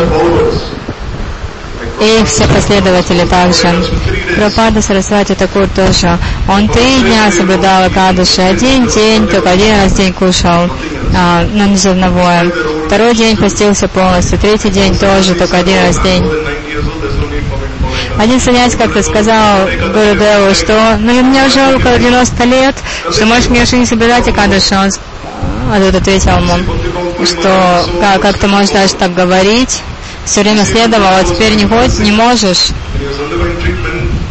И 2.00 2.22
все 2.26 2.46
последователи 2.48 3.24
также. 3.24 3.72
Пропада 4.36 4.82
Сарасвати 4.82 5.34
Такур 5.34 5.68
тоже. 5.68 6.18
Он 6.48 6.68
три 6.68 7.00
дня 7.00 7.30
соблюдал 7.32 7.84
Акадыши. 7.84 8.42
Один 8.42 8.86
день, 8.88 9.26
только 9.26 9.50
один 9.50 9.74
раз 9.76 9.92
день 9.92 10.12
кушал, 10.12 10.68
а, 11.16 11.46
но 11.54 11.64
не 11.64 11.76
зерновое. 11.76 12.52
Второй 12.86 13.14
день 13.14 13.38
постился 13.38 13.88
полностью. 13.88 14.38
Третий 14.38 14.68
день 14.68 14.94
тоже, 14.98 15.34
только 15.34 15.58
один 15.58 15.80
раз 15.82 15.98
день. 16.00 16.22
More 17.94 18.26
than 18.26 18.28
90 18.28 18.34
years 18.34 18.34
old, 18.34 18.34
there's 18.34 18.46
no 18.46 18.52
need 18.52 18.72
for 18.72 18.74
him 18.74 18.74
to 18.74 18.74
follow 18.74 18.74
Ekadashi. 18.74 18.74
Один 18.74 18.74
саньясь 18.74 18.74
как-то 18.74 19.02
сказал 19.02 19.66
Гурудеву, 19.92 20.54
что 20.54 20.96
ну 21.00 21.22
мне 21.22 21.46
уже 21.46 21.76
около 21.76 21.98
90 21.98 22.44
лет, 22.44 22.74
что 23.10 23.26
можешь 23.26 23.48
мне 23.48 23.62
уже 23.62 23.76
не 23.76 23.86
соблюдать 23.86 24.28
Акадыши. 24.28 24.74
Он 24.74 24.90
а 25.72 25.80
тут 25.80 25.94
ответил 25.94 26.36
ему, 26.38 27.24
что 27.24 27.86
как, 28.00 28.20
как 28.20 28.38
ты 28.38 28.46
можешь 28.48 28.70
даже 28.70 28.94
так 28.94 29.14
говорить, 29.14 29.82
все 30.24 30.42
время 30.42 30.64
следовал, 30.64 31.08
а 31.08 31.24
теперь 31.24 31.54
не 31.54 31.66
хоть 31.66 31.98
не 31.98 32.12
можешь. 32.12 32.68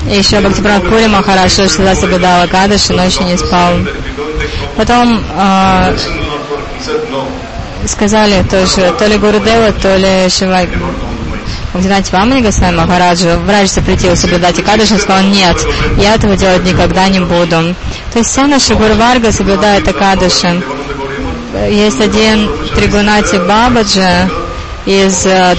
И 0.10 0.18
еще 0.18 0.40
Бхактипрат 0.42 0.84
Пури 0.84 1.08
Махараш 1.08 1.54
всегда 1.54 1.96
соблюдал 1.96 2.44
Акадыши, 2.44 2.94
ночью 2.94 3.24
не 3.26 3.38
спал. 3.38 3.74
Потом 4.76 5.24
э, 5.36 5.98
сказали 7.88 8.44
тоже, 8.44 8.94
то 8.98 9.06
ли 9.08 9.18
Гурудева, 9.18 9.72
то 9.72 9.96
ли 9.96 10.30
Шивай, 10.30 10.70
Бхактинати 11.74 12.12
Вамани 12.12 12.42
Госвами 12.42 12.76
Махараджу, 12.76 13.40
врач 13.48 13.70
запретил 13.70 14.16
соблюдать 14.16 14.60
Акадыши, 14.60 14.94
он 14.94 15.00
сказал, 15.00 15.24
нет, 15.24 15.58
я 15.98 16.14
этого 16.14 16.36
делать 16.36 16.64
никогда 16.64 17.08
не 17.08 17.20
буду. 17.20 17.76
То 18.12 18.20
есть 18.20 18.30
вся 18.30 18.46
наша 18.46 18.76
Гурварга 18.76 19.32
соблюдает 19.32 19.88
Gauriya 19.88 20.64
Есть 21.72 22.00
один 22.00 22.48
Тригунати 22.76 23.38
Бабаджи 23.38 24.30
из 24.86 25.26
э, 25.26 25.56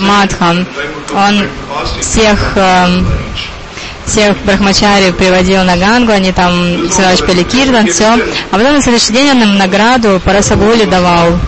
Мадхам. 0.00 0.66
Он 1.14 1.46
всех 2.00 2.56
эм, 2.56 3.06
всех 4.04 4.36
брахмачари 4.38 5.12
приводил 5.12 5.62
на 5.62 5.76
Гангу, 5.76 6.10
они 6.10 6.32
там 6.32 6.88
всегда 6.88 7.14
пели 7.24 7.44
киртан, 7.44 7.86
все. 7.86 8.14
А 8.50 8.56
потом 8.56 8.74
на 8.74 8.82
следующий 8.82 9.12
день 9.12 9.30
он 9.30 9.42
им 9.42 9.58
награду 9.58 10.20
Парасагули 10.24 10.86
давал. 10.86 11.38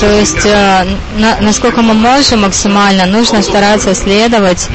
То 0.00 0.06
есть, 0.20 0.44
э, 0.44 0.84
на- 1.16 1.40
насколько 1.40 1.80
мы 1.82 1.94
можем 1.94 2.42
максимально, 2.42 3.06
нужно 3.06 3.42
стараться 3.42 3.94
следовать 3.94 4.68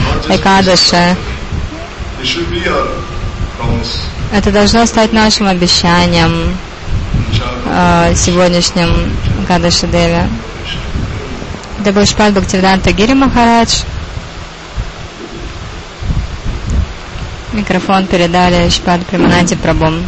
promise. 3.59 3.97
Это 4.33 4.51
должно 4.51 4.85
стать 4.85 5.13
нашим 5.13 5.47
обещанием 5.47 6.55
э, 7.73 8.13
сегодняшнем 8.15 9.11
Экадыше 9.43 9.87
Деве. 9.87 10.27
Это 11.79 11.91
был 11.93 12.05
Шпад 12.05 12.33
Бхактивиданта 12.33 12.91
Гири 12.91 13.13
Махарадж. 13.13 13.83
Микрофон 17.53 18.05
передали 18.07 18.69
Шпад 18.69 19.05
Примананти 19.05 19.55
Прабом. 19.55 20.03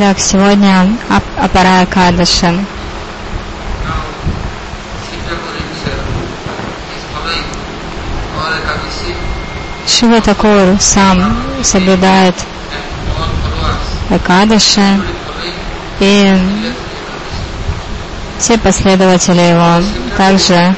Так, 0.00 0.18
сегодня 0.18 0.96
Ап- 1.10 1.44
Апарая 1.44 1.84
Кадыши. 1.84 2.58
Шива 9.86 10.22
Такур 10.22 10.78
сам 10.80 11.36
соблюдает 11.62 12.34
Экадыши, 14.08 15.02
и 15.98 16.34
все 18.38 18.56
последователи 18.56 19.42
его 19.42 19.84
также 20.16 20.74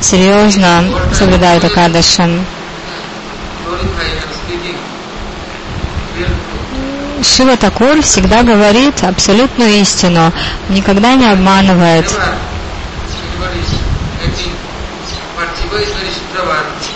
серьезно 0.00 0.84
соблюдают 1.12 1.64
Экадыши. 1.64 2.44
Шива 7.24 7.56
Такур 7.56 8.02
всегда 8.02 8.42
говорит 8.42 9.02
абсолютную 9.02 9.80
истину, 9.80 10.32
никогда 10.68 11.14
не 11.14 11.26
обманывает. 11.26 12.06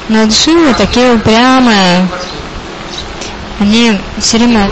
Но 0.09 0.25
дживы 0.25 0.75
такие 0.75 1.15
упрямые, 1.15 2.09
они 3.61 3.99
все 4.19 4.39
время 4.39 4.71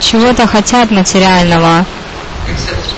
чего-то 0.00 0.46
хотят 0.46 0.90
материального, 0.90 1.86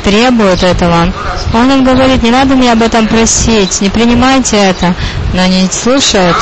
требуют 0.04 0.62
этого. 0.62 1.12
Он 1.54 1.70
им 1.70 1.84
говорит, 1.84 2.22
не 2.22 2.30
надо 2.30 2.54
меня 2.54 2.72
об 2.72 2.82
этом 2.82 3.06
просить, 3.06 3.80
не 3.80 3.90
принимайте 3.90 4.56
это. 4.56 4.94
Но 5.34 5.42
они 5.42 5.62
не 5.62 5.70
слушают. 5.70 6.36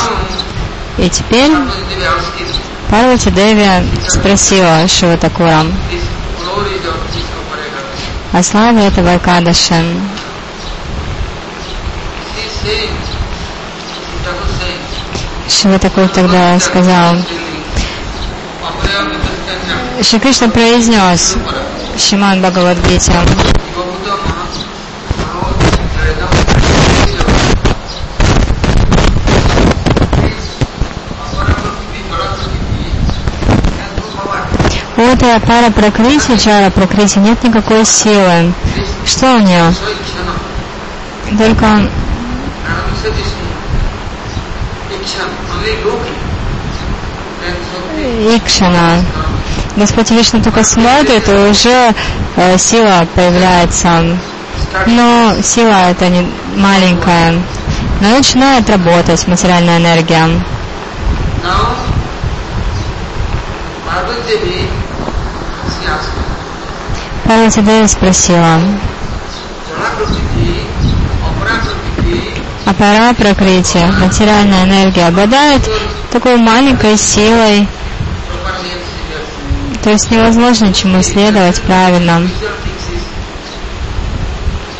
И 0.97 1.09
теперь 1.09 1.51
Парвати 2.91 3.31
Деви 3.31 3.69
спросила 4.07 4.87
Шива 4.87 5.17
Такура 5.17 5.47
this 5.47 6.03
glory 6.43 6.75
of 6.75 6.99
this 7.13 7.23
Upara 7.39 7.63
Ekadashi. 7.63 8.37
о 8.37 8.43
славе 8.43 8.87
этого 8.87 9.15
Экадаши. 9.15 9.75
She 12.35 12.47
is 12.47 12.53
saying, 12.61 12.95
Sita 14.09 14.31
was 14.37 14.51
saying, 14.59 14.81
Шива 15.47 15.79
Такур 15.79 16.09
тогда 16.09 16.59
сказал, 16.59 17.15
Шри 20.01 20.19
Кришна 20.19 20.49
произнес 20.49 21.37
Шиман 21.97 22.41
Бхагавадгите, 22.41 23.13
у 35.11 35.13
этой 35.13 35.39
пара 35.41 35.69
прокрити, 35.71 36.37
чара 36.37 36.69
прокрити, 36.69 37.19
нет 37.19 37.43
никакой 37.43 37.85
силы. 37.85 38.53
Что 39.05 39.35
у 39.35 39.39
нее? 39.39 39.73
Только 41.37 41.89
Икшана. 48.35 49.03
Господь 49.75 50.11
Вишну 50.11 50.41
только 50.41 50.63
смотрит, 50.63 51.27
и 51.27 51.31
уже 51.31 51.93
э, 52.35 52.57
сила 52.57 53.07
появляется. 53.15 54.17
Но 54.87 55.35
сила 55.43 55.89
это 55.91 56.09
не 56.09 56.29
маленькая. 56.55 57.41
Но 58.01 58.09
начинает 58.09 58.69
работать 58.69 59.27
материальная 59.27 59.77
энергия. 59.77 60.27
Now, 61.43 61.81
Парвати 67.31 67.61
Деви 67.61 67.87
спросила, 67.87 68.59
а 72.65 72.73
пора 72.73 73.13
прокрытия, 73.13 73.87
материальная 73.87 74.65
энергия 74.65 75.07
обладает 75.07 75.61
такой 76.11 76.35
маленькой 76.35 76.97
силой, 76.97 77.69
то 79.81 79.91
есть 79.91 80.11
невозможно 80.11 80.73
чему 80.73 81.01
следовать 81.01 81.61
правильно. 81.61 82.27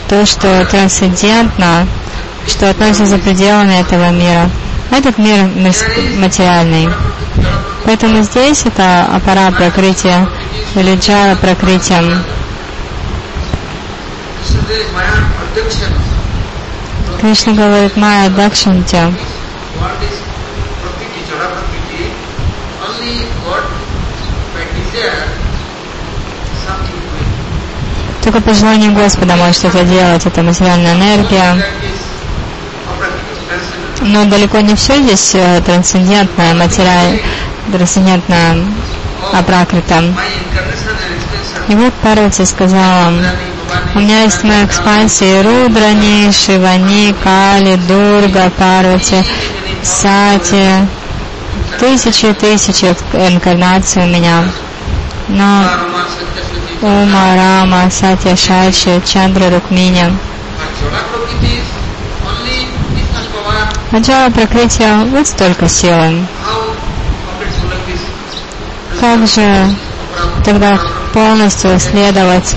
То, 0.09 0.25
что 0.25 0.65
трансцендентно, 0.65 1.87
что 2.47 2.69
относится 2.69 3.05
за 3.05 3.17
пределами 3.17 3.79
этого 3.79 4.09
мира. 4.09 4.49
Этот 4.91 5.17
мир 5.17 5.45
материальный. 6.19 6.89
Поэтому 7.85 8.21
здесь 8.23 8.65
это 8.65 9.05
аппара 9.05 9.51
прокрытия 9.51 10.27
или 10.75 10.97
джара 10.97 11.35
прокрытием. 11.35 12.21
Кришна 17.19 17.53
говорит 17.53 17.95
Майя 17.97 18.29
Дакшанти. 18.29 18.97
Только 28.23 28.41
по 28.41 28.53
желанию 28.53 28.93
Господа 28.93 29.35
может 29.35 29.65
это 29.65 29.83
делать, 29.83 30.25
это 30.25 30.41
материальная 30.43 30.93
энергия. 30.95 31.65
Но 34.01 34.25
далеко 34.25 34.59
не 34.59 34.75
все 34.75 34.97
здесь 35.01 35.35
э, 35.35 35.61
трансцендентное, 35.63 36.55
материальное, 36.55 37.19
трансцендентное 37.71 38.57
апракрита. 39.31 40.03
И 41.67 41.75
вот 41.75 41.93
Парвати 42.01 42.45
сказала, 42.45 43.13
у 43.95 43.99
меня 43.99 44.23
есть 44.23 44.43
мои 44.43 44.65
экспансии 44.65 45.41
Рудрани, 45.41 46.31
Шивани, 46.31 47.13
Кали, 47.23 47.75
Дурга, 47.87 48.49
Парвати, 48.57 49.23
Сати. 49.83 50.87
Тысячи 51.79 52.25
и 52.27 52.33
тысячи 52.33 52.85
инкарнаций 53.13 54.03
у 54.03 54.07
меня. 54.07 54.43
Но. 55.27 55.65
Ума, 56.81 57.35
Рама, 57.35 57.89
Сатя, 57.91 58.35
Шачи, 58.35 59.01
Чандра, 59.05 59.49
power. 59.49 60.11
Начало 63.91 64.29
прокрытия 64.31 65.05
вот 65.05 65.27
столько 65.27 65.67
силы. 65.67 66.25
Как 68.99 69.27
же 69.27 69.75
тогда 70.45 70.79
полностью 71.13 71.79
следовать 71.79 72.55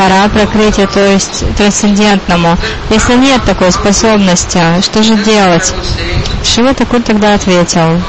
пора 0.00 0.28
прокрытия, 0.28 0.86
то 0.86 1.00
есть 1.00 1.44
трансцендентному. 1.56 2.56
Если 2.88 3.16
нет 3.16 3.44
такой 3.44 3.70
способности, 3.70 4.58
что 4.80 5.02
же 5.02 5.14
делать? 5.16 5.74
Шива 6.42 6.72
Такур 6.72 7.02
тогда 7.02 7.34
ответил, 7.34 8.00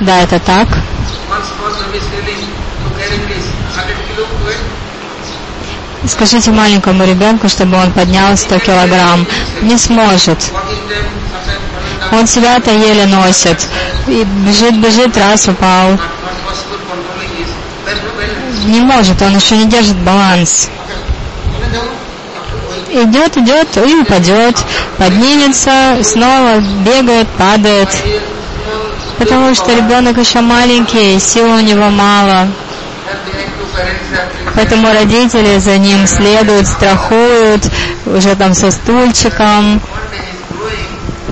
да, 0.00 0.20
это 0.20 0.38
так. 0.38 0.68
One 0.68 1.42
small 1.42 1.72
baby 1.72 1.98
is 1.98 2.04
feeling 2.12 2.42
to 2.82 2.88
carry 2.98 3.18
this 3.26 3.44
100 3.74 3.82
kilo 4.06 4.26
weight. 4.44 6.08
Скажите 6.08 6.50
маленькому 6.50 7.04
ребенку, 7.04 7.48
чтобы 7.48 7.76
он 7.76 7.90
поднял 7.90 8.36
100 8.36 8.58
килограмм. 8.58 9.26
Не 9.62 9.78
сможет. 9.78 10.38
Он 12.12 12.26
себя-то 12.26 12.70
еле 12.70 13.06
носит. 13.06 13.66
И 14.06 14.24
бежит, 14.46 14.78
бежит, 14.78 15.16
раз 15.16 15.48
упал. 15.48 15.98
Не 18.64 18.80
может, 18.80 19.20
он 19.20 19.36
еще 19.36 19.56
не 19.56 19.66
держит 19.66 19.96
баланс. 19.98 20.70
Идет, 22.90 23.36
идет 23.36 23.76
и 23.76 23.94
упадет. 23.94 24.56
Поднимется, 24.98 25.98
снова 26.02 26.60
бегает, 26.84 27.28
падает. 27.36 27.88
Потому 29.18 29.54
что 29.54 29.74
ребенок 29.74 30.16
еще 30.16 30.40
маленький, 30.40 31.18
сил 31.18 31.46
у 31.46 31.60
него 31.60 31.90
мало. 31.90 32.48
Поэтому 34.54 34.92
родители 34.92 35.58
за 35.58 35.76
ним 35.78 36.06
следуют, 36.06 36.66
страхуют, 36.66 37.64
уже 38.06 38.34
там 38.36 38.54
со 38.54 38.70
стульчиком. 38.70 39.80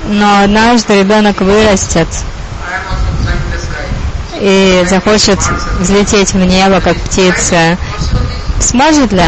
Но 0.09 0.43
однажды 0.43 0.99
ребенок 0.99 1.41
вырастет 1.41 2.09
и 4.43 4.85
захочет 4.89 5.39
взлететь 5.79 6.33
в 6.33 6.45
небо, 6.45 6.81
как 6.81 6.97
птица. 6.97 7.79
Сможет 8.59 9.13
ли? 9.13 9.23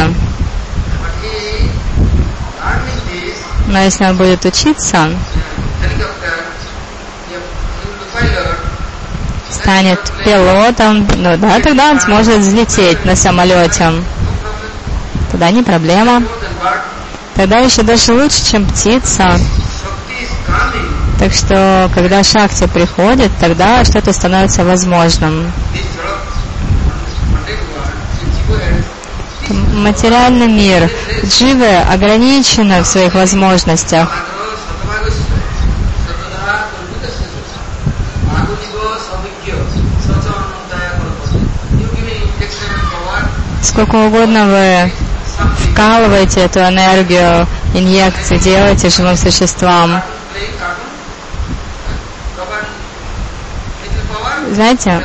this, 3.12 3.37
Но 3.68 3.79
если 3.79 4.07
он 4.07 4.16
будет 4.16 4.44
учиться, 4.44 5.11
станет 9.50 10.00
пилотом, 10.24 11.07
ну 11.16 11.37
да, 11.37 11.61
тогда 11.61 11.90
он 11.90 12.00
сможет 12.00 12.38
взлететь 12.40 13.05
на 13.05 13.14
самолете. 13.14 13.92
Тогда 15.31 15.53
не 15.53 15.62
проблема. 15.62 16.24
Тогда 17.37 17.59
еще 17.59 17.83
даже 17.83 18.12
лучше, 18.14 18.44
чем 18.44 18.66
птица. 18.66 19.38
Так 21.24 21.32
что, 21.32 21.90
когда 21.94 22.22
Шакти 22.22 22.66
приходит, 22.66 23.30
тогда 23.40 23.82
что-то 23.82 24.12
становится 24.12 24.62
возможным. 24.62 25.50
Материальный 29.48 30.48
мир, 30.48 30.90
дживы 31.24 31.76
ограничены 31.90 32.82
в 32.82 32.87
своих 32.87 33.14
возможностях. 33.14 34.26
Сколько 43.62 43.96
угодно 43.96 44.44
вы 44.44 44.92
вкалываете 45.72 46.40
эту 46.40 46.58
энергию, 46.58 47.46
инъекции 47.72 48.37
делаете 48.37 48.90
живым 48.90 49.16
существам. 49.16 50.02
Знаете, 54.55 55.03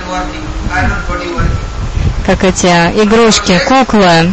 как 2.24 2.44
эти 2.44 2.68
игрушки, 2.68 3.60
куклы, 3.68 4.32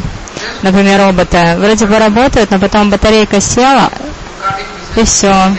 например, 0.60 1.00
роботы, 1.06 1.56
вроде 1.56 1.86
бы 1.86 1.98
работают, 1.98 2.50
но 2.50 2.58
потом 2.58 2.90
батарейка 2.90 3.40
села, 3.40 3.90
и 4.94 5.04
все. 5.04 5.56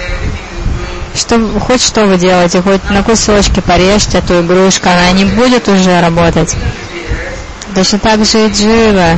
Что, 1.15 1.60
хоть 1.60 1.82
что 1.82 2.06
вы 2.06 2.17
делаете, 2.17 2.62
хоть 2.62 2.88
на 2.91 3.02
кусочки 3.02 3.60
порежьте 3.60 4.20
эту 4.20 4.41
игрушку, 4.41 4.89
она 4.89 5.12
не 5.13 5.26
будет 5.26 5.67
уже 5.67 6.00
работать. 6.02 6.56
Точно 7.74 7.98
так 7.98 8.24
же 8.24 8.46
и 8.46 8.52
дживы 8.52 9.17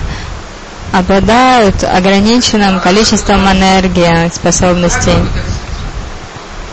обладают 0.94 1.84
ограниченным 1.84 2.80
количеством 2.80 3.42
энергии, 3.52 4.34
способностей. 4.34 5.12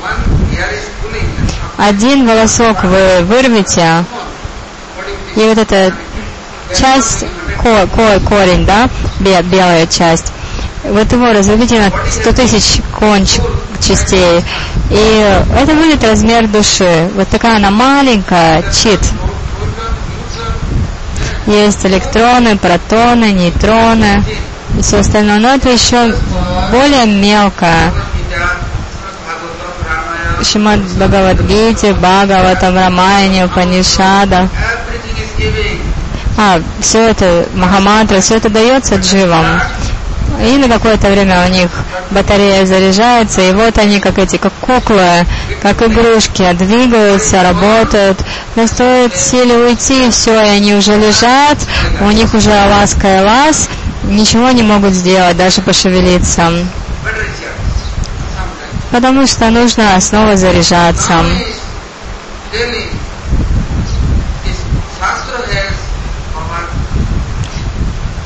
One 0.01 0.23
hair 0.55 0.71
is 0.73 0.87
pulling. 1.03 1.66
Один 1.77 2.27
волосок 2.27 2.83
вы 2.85 3.23
вырвете, 3.25 4.05
и 5.35 5.41
вот 5.41 5.59
эта 5.59 5.93
часть, 6.79 7.25
ко- 7.63 7.87
ко- 7.87 8.21
корень, 8.21 8.65
да, 8.65 8.89
бе- 9.21 9.43
белая 9.43 9.87
часть, 9.87 10.33
вот 10.85 11.11
его 11.13 11.33
разрубите 11.33 11.79
на 11.81 11.91
100 12.11 12.33
тысяч 12.33 12.81
конч 12.99 13.39
частей, 13.87 14.43
и 14.91 15.41
это 15.61 15.75
будет 15.75 16.03
размер 16.03 16.47
души. 16.49 17.11
Вот 17.15 17.29
такая 17.29 17.57
она 17.57 17.71
маленькая, 17.71 18.63
чит. 18.73 19.01
Есть 21.47 21.85
электроны, 21.85 22.57
протоны, 22.57 23.33
нейтроны 23.33 24.25
и 24.79 24.83
все 24.83 24.99
остальное, 25.01 25.39
но 25.39 25.55
это 25.55 25.69
еще 25.71 26.15
более 26.73 27.07
мелкое. 27.07 27.93
Шимад 30.47 30.81
Бхагавадгите, 30.81 31.93
Бхагаватам, 31.95 32.77
Рамайне, 32.77 33.49
Панишада. 33.49 34.49
А, 36.39 36.61
все 36.81 37.09
это, 37.11 37.47
Махамантра, 37.55 38.21
все 38.21 38.37
это 38.37 38.49
дается 38.49 38.97
дживам. 38.97 39.61
И 40.41 40.59
на 40.59 40.69
какое-то 40.69 41.09
время 41.09 41.47
у 41.47 41.51
них 41.51 41.71
батарея 42.11 42.67
заряжается, 42.67 43.41
и 43.41 43.53
вот 43.53 43.79
они, 43.79 44.01
как 44.01 44.19
эти, 44.19 44.37
как 44.37 44.53
куклы, 44.61 45.25
как 45.63 45.83
игрушки, 45.83 46.53
двигаются, 46.53 47.43
работают. 47.43 48.19
Но 48.55 48.67
стоит 48.67 49.17
силе 49.17 49.57
уйти, 49.57 50.11
все, 50.11 50.35
и 50.45 50.49
они 50.49 50.75
уже 50.75 50.97
лежат, 50.97 51.59
у 52.01 52.11
них 52.11 52.35
уже 52.35 52.51
ласка 52.51 53.19
и 53.19 53.21
лаз, 53.23 53.69
ничего 54.05 54.51
не 54.51 54.63
могут 54.63 54.93
сделать, 54.93 55.37
даже 55.37 55.63
пошевелиться. 55.63 56.51
Потому 58.97 59.27
что 59.27 59.51
нужно 59.51 60.01
снова 60.01 60.39
заряжаться. 60.39 61.23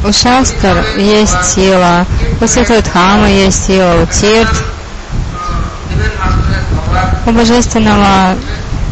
У 0.05 0.13
Шастр 0.13 0.87
есть 0.97 1.45
сила, 1.45 2.07
у 2.41 2.47
Ситвидхама 2.47 3.29
есть 3.29 3.67
сила, 3.67 4.01
у 4.01 4.07
Тирт, 4.07 4.63
у 7.27 7.31
Божественного 7.33 8.37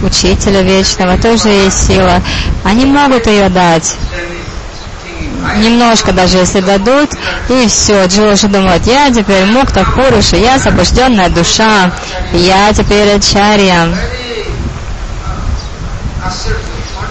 Учителя 0.03 0.63
Вечного 0.63 1.17
тоже 1.17 1.49
есть 1.49 1.87
сила. 1.87 2.21
Они 2.65 2.87
могут 2.87 3.29
ее 3.29 3.49
дать. 3.51 3.95
Then 4.11 4.33
is 4.33 4.81
thinking, 5.05 5.28
I 5.28 5.28
Немножко 5.57 6.13
даже 6.13 6.39
если 6.39 6.61
дадут, 6.61 7.11
и 7.49 7.67
все, 7.69 8.07
уже 8.33 8.49
думает, 8.49 8.87
я 8.87 9.11
теперь 9.11 9.45
мукта 9.47 9.85
Пуруша, 9.85 10.37
я 10.37 10.57
освобожденная 10.57 11.29
душа, 11.31 11.91
я 12.33 12.73
теперь 12.73 13.17
Ачарья. 13.17 13.89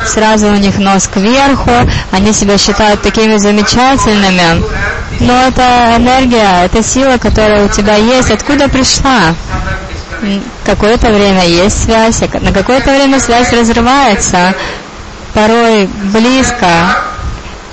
Сразу 0.06 0.48
у 0.48 0.56
них 0.56 0.78
нос 0.78 1.08
кверху, 1.08 1.72
они 2.12 2.34
себя 2.34 2.58
считают 2.58 3.02
такими 3.02 3.38
замечательными. 3.38 4.64
Но 5.20 5.34
это 5.48 5.96
энергия, 5.98 6.66
это 6.66 6.84
сила, 6.84 7.18
которая 7.18 7.66
у 7.66 7.70
тебя 7.70 7.96
есть, 7.96 8.30
откуда 8.30 8.68
пришла? 8.70 9.36
Какое-то 10.66 11.12
время 11.12 11.46
есть 11.46 11.86
связь, 11.86 12.20
на 12.20 12.52
какое-то 12.52 12.92
время 12.92 13.20
связь 13.20 13.52
разрывается, 13.54 14.54
порой 15.34 15.88
близко, 16.14 17.07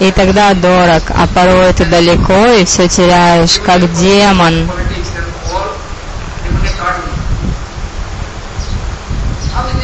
и 0.01 0.11
тогда 0.11 0.55
дорог, 0.55 1.03
а 1.11 1.27
порой 1.33 1.71
это 1.71 1.85
далеко, 1.85 2.47
и 2.47 2.65
все 2.65 2.89
теряешь, 2.89 3.59
как 3.65 3.93
демон. 3.93 4.69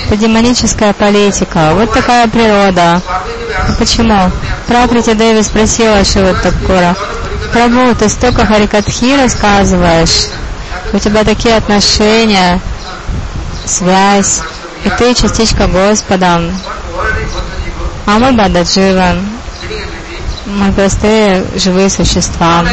Это 0.07 0.16
демоническая 0.16 0.92
политика. 0.92 1.70
Вот 1.75 1.92
такая 1.92 2.27
природа. 2.27 3.01
Почему? 3.79 4.31
Праприти 4.66 5.14
Деви 5.14 5.42
спросила 5.42 6.05
Шива 6.05 6.35
Такура, 6.35 6.96
«Прабу, 7.53 7.94
ты 7.94 8.09
столько 8.09 8.46
харикатхи 8.46 9.16
рассказываешь, 9.20 10.29
у 10.92 10.99
тебя 10.99 11.25
такие 11.25 11.57
отношения, 11.57 12.61
связь, 13.64 14.42
и 14.85 14.90
ты 14.90 15.14
частичка 15.14 15.66
Господа. 15.66 16.40
А 18.07 18.18
мы 18.18 18.33
Бададживан, 18.33 19.29
мы 20.56 20.72
простые 20.72 21.44
живые 21.56 21.90
существа. 21.90 22.64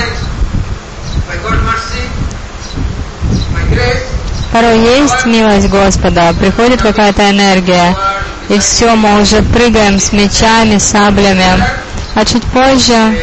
Порой 4.51 4.79
есть 4.79 5.25
милость 5.25 5.69
Господа, 5.69 6.33
приходит 6.33 6.81
какая-то 6.81 7.29
энергия, 7.29 7.95
и 8.49 8.57
все, 8.59 8.95
мы 8.95 9.21
уже 9.21 9.41
прыгаем 9.41 9.99
с 9.99 10.11
мечами, 10.13 10.77
саблями, 10.77 11.45
а 12.15 12.25
чуть 12.25 12.43
позже 12.45 13.15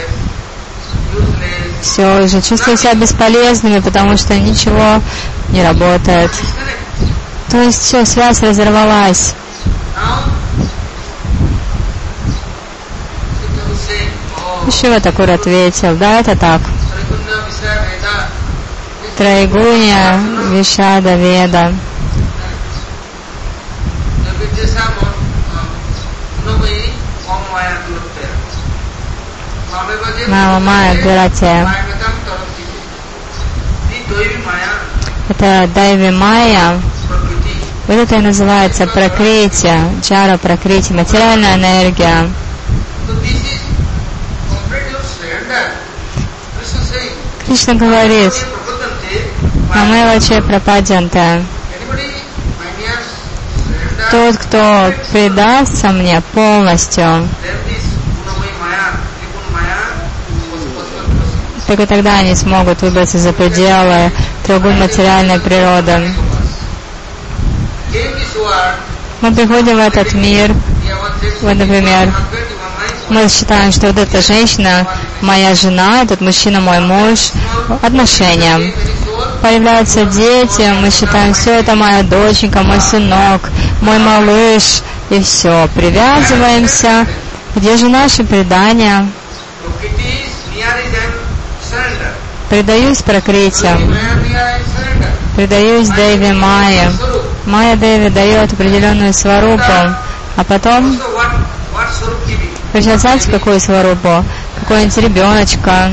все 1.83 2.25
уже 2.25 2.41
чувствую 2.41 2.77
себя 2.77 2.95
бесполезными, 2.95 3.81
потому 3.81 4.17
что 4.17 4.35
ничего 4.39 5.01
не 5.51 5.63
работает. 5.63 6.31
То 7.51 7.59
есть 7.63 7.83
все, 7.83 8.05
связь 8.05 8.41
разорвалась. 8.41 9.35
Шива 14.71 15.01
такой 15.01 15.33
ответил, 15.33 15.97
да, 15.97 16.21
это 16.21 16.37
так. 16.37 16.61
Трайгуня, 19.17 20.21
Вишада, 20.51 21.15
Веда. 21.17 21.73
Мама 30.29 30.59
Майя 30.61 31.03
Гуратия. 31.03 31.69
Это 35.29 35.69
Дайви 35.75 36.11
Майя. 36.11 36.81
Вот 37.87 37.97
это 37.97 38.17
и 38.17 38.21
называется 38.21 38.87
прокрытие, 38.87 39.79
чара 40.03 40.39
прокрытие, 40.39 40.97
материальная 40.97 41.57
энергия. 41.57 42.31
Кришна 47.47 47.75
говорит, 47.75 48.33
Мамелаче 49.69 50.41
Прападжанта. 50.41 51.43
Тот, 54.11 54.37
кто 54.37 54.93
предастся 55.13 55.89
мне 55.89 56.23
полностью, 56.33 57.29
только 61.67 61.87
тогда 61.87 62.19
они 62.19 62.35
смогут 62.35 62.83
выбраться 62.83 63.19
за 63.19 63.33
пределы 63.33 64.13
треугольной 64.47 64.83
материальной 64.83 65.41
природы. 65.41 66.13
Мы 69.21 69.35
приходим 69.35 69.77
в 69.77 69.81
этот 69.81 70.13
мир, 70.15 70.55
вот, 71.43 71.57
например, 71.57 72.13
мы 73.09 73.29
считаем, 73.29 73.73
что 73.73 73.89
вот 73.89 73.99
эта 73.99 74.21
женщина 74.21 74.87
моя 75.21 75.55
жена, 75.55 76.03
этот 76.03 76.21
мужчина 76.21 76.61
мой 76.61 76.81
муж, 76.81 77.31
отношения. 77.83 78.73
Появляются 79.43 80.05
дети, 80.05 80.73
мы 80.81 80.91
считаем, 80.91 81.35
все 81.35 81.59
это 81.59 81.75
моя 81.75 82.03
доченька, 82.03 82.63
мой 82.63 82.81
сынок, 82.81 83.51
мой 83.83 83.99
малыш, 83.99 84.83
и 85.11 85.23
все, 85.23 85.69
привязываемся. 85.75 87.07
Где 87.55 87.77
же 87.77 87.89
наши 87.89 88.25
предания? 88.25 89.07
Предаюсь 92.49 93.03
прокрытиям, 93.03 93.95
предаюсь 95.37 95.89
Деви 95.89 96.33
Майе. 96.33 96.93
Майя 97.47 97.77
Деви 97.77 98.09
дает 98.09 98.53
определенную 98.53 99.13
сварупу, 99.13 99.63
а 100.37 100.45
потом 100.47 100.99
вы 102.73 102.83
знаете, 102.83 103.31
какую 103.31 103.61
сварупу? 103.61 104.25
Какой-нибудь 104.65 104.97
ребеночка. 104.97 105.93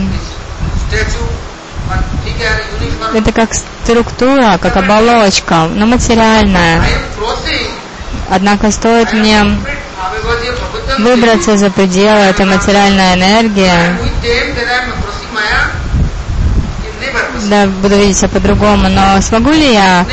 Это 3.13 3.31
как 3.33 3.49
структура, 3.53 4.57
как 4.61 4.77
оболочка, 4.77 5.67
но 5.75 5.85
материальная. 5.85 6.81
Однако 8.29 8.71
стоит 8.71 9.11
мне 9.11 9.45
выбраться 10.99 11.57
за 11.57 11.69
пределы 11.69 12.19
этой 12.19 12.45
материальной 12.45 13.15
энергии, 13.15 13.71
да, 17.49 17.65
буду 17.65 17.95
видеть 17.97 18.17
себя 18.17 18.29
по-другому, 18.29 18.87
но 18.87 19.19
смогу 19.21 19.51
ли 19.51 19.73
я, 19.73 20.05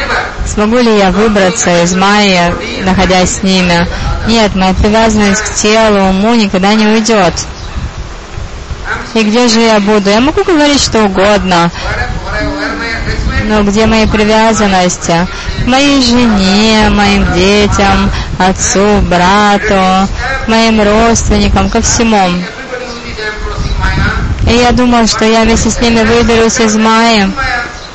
смогу 0.46 0.78
ли 0.78 0.98
я 0.98 1.12
выбраться 1.12 1.84
из 1.84 1.94
Майи, 1.94 2.52
находясь 2.84 3.36
с 3.36 3.42
ними? 3.44 3.86
Нет, 4.26 4.56
моя 4.56 4.74
привязанность 4.74 5.42
к 5.42 5.54
телу, 5.54 6.08
уму 6.08 6.34
никогда 6.34 6.74
не 6.74 6.86
уйдет. 6.86 7.34
И 9.14 9.22
где 9.22 9.48
же 9.48 9.60
я 9.60 9.80
буду? 9.80 10.10
Я 10.10 10.20
могу 10.20 10.44
говорить 10.44 10.80
что 10.80 11.04
угодно, 11.04 11.70
но 13.44 13.62
где 13.62 13.86
мои 13.86 14.06
привязанности? 14.06 15.26
Моей 15.66 16.02
жене, 16.02 16.90
моим 16.90 17.32
детям, 17.32 18.10
отцу, 18.38 19.00
брату, 19.02 20.08
моим 20.46 20.82
родственникам, 20.82 21.70
ко 21.70 21.80
всему. 21.80 22.28
И 24.46 24.56
я 24.56 24.72
думал, 24.72 25.06
что 25.06 25.24
я 25.24 25.42
вместе 25.42 25.70
с 25.70 25.80
ними 25.80 26.02
выберусь 26.02 26.60
из 26.60 26.74
Майи. 26.76 27.30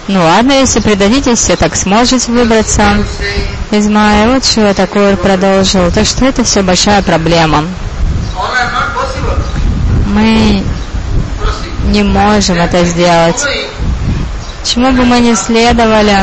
Ну 0.08 0.22
ладно, 0.22 0.52
если 0.52 0.82
предадитесь, 0.82 1.40
все 1.40 1.56
так 1.56 1.76
сможете 1.76 2.32
выбраться 2.32 2.84
из 3.72 3.88
Майи. 3.88 4.28
Вот 4.28 4.46
что 4.46 4.74
такое 4.74 5.16
продолжил. 5.16 5.92
Так 5.92 6.06
что 6.06 6.26
это 6.26 6.44
все 6.44 6.62
большая 6.62 7.02
проблема. 7.02 7.64
Мы 10.08 10.64
не 11.94 12.02
можем 12.02 12.58
это 12.60 12.84
сделать. 12.86 13.40
Чему 14.64 14.92
бы 14.94 15.06
мы 15.06 15.20
ни 15.20 15.36
следовали, 15.36 16.18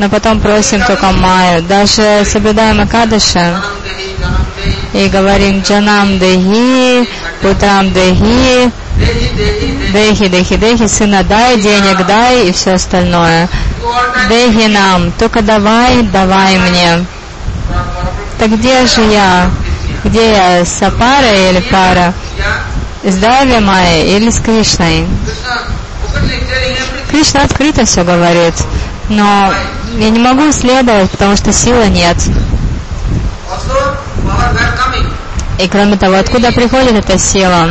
но 0.00 0.08
потом 0.08 0.40
просим 0.40 0.82
только 0.82 1.12
Майю. 1.12 1.62
Даже 1.62 2.24
соблюдаем 2.24 2.80
Акадыша 2.80 3.62
и 4.92 5.08
говорим 5.08 5.60
Джанам 5.60 6.18
Дехи, 6.18 7.08
Путрам 7.40 7.92
Дехи, 7.92 8.72
Дехи, 9.92 10.26
Дехи, 10.26 10.56
Дехи, 10.56 10.88
сына 10.88 11.22
дай, 11.22 11.60
денег 11.60 12.04
дай 12.04 12.48
и 12.48 12.52
все 12.52 12.72
остальное. 12.72 13.48
Дехи 14.28 14.66
нам, 14.66 15.12
только 15.12 15.42
давай, 15.42 16.02
давай 16.02 16.58
мне. 16.58 17.06
Так 18.38 18.50
где 18.50 18.84
же 18.86 19.02
я? 19.02 19.48
Где 20.02 20.32
я, 20.32 20.64
с 20.64 20.82
Апарой 20.82 21.50
или 21.50 21.60
Пара? 21.70 22.12
С 23.04 23.16
Дави 23.16 23.58
Майей 23.58 24.16
или 24.16 24.30
с 24.30 24.40
Кришной? 24.40 25.06
Кришна 27.10 27.42
открыто 27.42 27.84
все 27.84 28.04
говорит, 28.04 28.54
но 29.08 29.52
я 29.98 30.10
не 30.10 30.20
могу 30.20 30.52
следовать, 30.52 31.10
потому 31.10 31.36
что 31.36 31.52
силы 31.52 31.88
нет. 31.88 32.16
И 35.58 35.68
кроме 35.68 35.96
того, 35.96 36.16
откуда 36.16 36.52
приходит 36.52 36.92
эта 36.92 37.18
сила? 37.18 37.70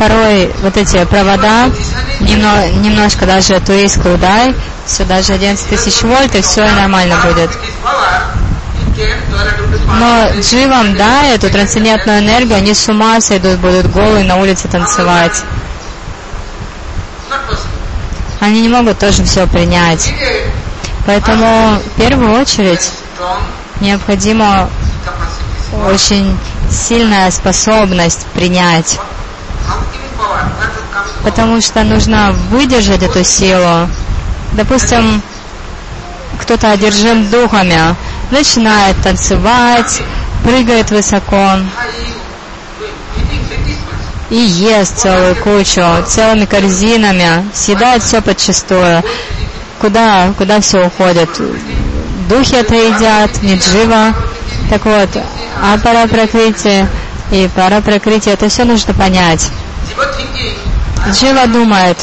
Порой 0.00 0.50
вот 0.62 0.78
эти 0.78 1.04
провода, 1.04 1.70
немного, 2.20 2.68
немножко 2.68 3.26
даже 3.26 3.60
туристку 3.60 4.08
удай, 4.08 4.54
все 4.86 5.04
даже 5.04 5.34
11 5.34 5.68
тысяч 5.68 6.02
вольт, 6.02 6.34
и 6.34 6.40
все 6.40 6.62
нормально 6.62 7.16
будет. 7.22 7.50
Но 9.98 10.40
дживам, 10.40 10.96
да, 10.96 11.26
эту 11.26 11.50
трансцендентную 11.50 12.20
энергию, 12.20 12.56
они 12.56 12.72
с 12.72 12.88
ума 12.88 13.20
сойдут, 13.20 13.58
будут 13.58 13.90
голые 13.92 14.24
на 14.24 14.36
улице 14.36 14.68
танцевать. 14.68 15.42
Они 18.40 18.62
не 18.62 18.68
могут 18.68 18.98
тоже 18.98 19.22
все 19.24 19.46
принять. 19.46 20.14
Поэтому 21.06 21.78
в 21.78 22.00
первую 22.00 22.40
очередь 22.40 22.90
необходима 23.82 24.70
очень 25.86 26.38
сильная 26.70 27.30
способность 27.30 28.24
принять 28.32 28.98
потому 31.24 31.60
что 31.60 31.82
нужно 31.84 32.32
выдержать 32.50 33.02
эту 33.02 33.24
силу. 33.24 33.88
Допустим, 34.52 35.22
кто-то 36.40 36.72
одержим 36.72 37.28
духами, 37.30 37.94
начинает 38.30 38.96
танцевать, 39.02 40.02
прыгает 40.44 40.90
высоко 40.90 41.58
и 44.30 44.36
ест 44.36 44.98
целую 44.98 45.34
кучу, 45.36 45.82
целыми 46.06 46.44
корзинами, 46.44 47.44
съедает 47.52 48.02
все 48.02 48.20
подчистую. 48.22 49.02
Куда, 49.80 50.32
куда 50.38 50.60
все 50.60 50.86
уходит? 50.86 51.28
Духи 52.28 52.54
это 52.54 52.74
едят, 52.74 53.42
ниджива. 53.42 54.14
Так 54.68 54.84
вот, 54.84 55.08
а 55.62 55.78
пара 55.78 56.06
прокрытия 56.06 56.88
и 57.32 57.48
пара 57.54 57.80
прокрытия, 57.80 58.34
это 58.34 58.48
все 58.48 58.64
нужно 58.64 58.94
понять. 58.94 59.50
Джива 61.08 61.46
думает, 61.46 61.96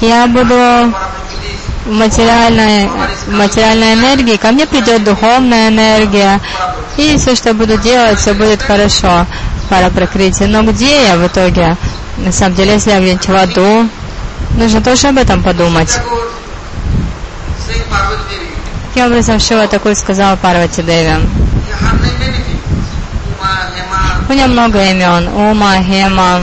я 0.00 0.26
буду 0.26 0.92
в 1.86 1.92
материальной, 1.92 2.88
материальной 3.28 3.94
энергии, 3.94 4.36
ко 4.36 4.50
мне 4.52 4.66
придет 4.66 5.04
духовная 5.04 5.68
энергия, 5.68 6.40
и 6.96 7.16
все, 7.16 7.34
что 7.34 7.54
буду 7.54 7.76
делать, 7.78 8.18
все 8.18 8.34
будет 8.34 8.62
хорошо. 8.62 9.26
Пара 9.68 9.88
прокрытия. 9.90 10.48
Но 10.48 10.62
где 10.62 11.06
я 11.06 11.16
в 11.16 11.26
итоге? 11.26 11.76
На 12.18 12.32
самом 12.32 12.56
деле, 12.56 12.72
если 12.72 12.90
я 12.90 13.00
где-нибудь 13.00 13.28
в 13.28 13.34
аду, 13.36 13.88
нужно 14.56 14.82
тоже 14.82 15.08
об 15.08 15.18
этом 15.18 15.42
подумать. 15.42 15.96
Таким 18.88 19.06
образом, 19.06 19.38
Шива 19.38 19.68
такой 19.68 19.94
сказал 19.94 20.36
Парвати 20.36 20.82
Деви. 20.82 21.14
У 24.28 24.32
нее 24.32 24.46
много 24.46 24.82
имен. 24.90 25.28
Ума, 25.28 25.82
Хема. 25.82 26.40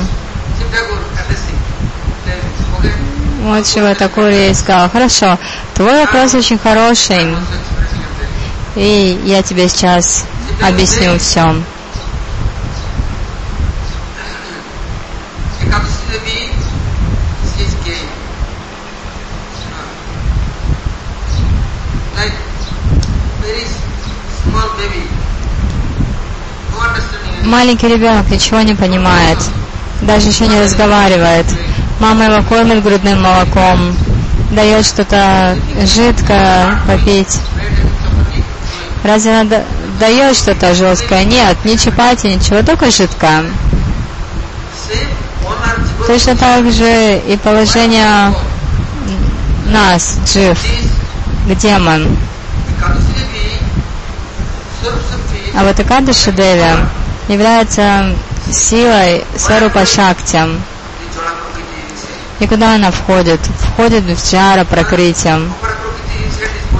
Такой 3.95 4.33
ей 4.33 4.55
сказал. 4.55 4.89
Хорошо, 4.89 5.37
твой 5.73 6.05
вопрос 6.05 6.33
очень 6.33 6.57
хороший, 6.57 7.35
и 8.75 9.19
я 9.25 9.41
тебе 9.41 9.67
сейчас 9.69 10.25
объясню 10.61 11.17
все. 11.19 11.55
Маленький 27.43 27.87
ребенок 27.87 28.29
ничего 28.29 28.59
не 28.59 28.75
понимает, 28.75 29.37
даже 30.01 30.27
еще 30.27 30.47
не 30.47 30.59
разговаривает. 30.61 31.45
Мама 31.99 32.25
его 32.25 32.43
кормит 32.43 32.83
грудным 32.83 33.23
молоком, 33.23 33.95
дает 34.51 34.85
что-то 34.85 35.57
жидкое 35.83 36.79
попить. 36.87 37.39
Разве 39.03 39.39
она 39.39 39.49
да- 39.49 39.63
дает 39.99 40.35
что-то 40.35 40.75
жесткое? 40.75 41.23
Нет, 41.23 41.57
ни 41.65 41.75
чапати, 41.75 42.27
ничего, 42.27 42.61
только 42.61 42.91
жидкое. 42.91 43.45
Точно 46.05 46.35
так 46.35 46.71
же 46.71 47.19
и 47.27 47.37
положение 47.37 48.33
нас, 49.65 50.17
джив, 50.25 50.57
где 51.47 51.77
мы. 51.77 52.07
А 55.55 55.63
вот 55.63 55.79
Акадыши 55.79 56.31
Деви 56.31 56.69
является 57.27 58.13
силой 58.51 59.23
Сварупа 59.35 59.85
Шакти. 59.85 60.37
the 60.37 61.13
Jala 61.13 61.31
Prakriti 61.33 61.93
is 61.93 61.99
saying. 61.99 62.26
И 62.39 62.47
куда 62.47 62.75
она 62.75 62.91
входит? 62.91 63.39
Входит 63.59 64.03
в 64.03 64.31
джара 64.31 64.63
прокрытием. 64.63 65.51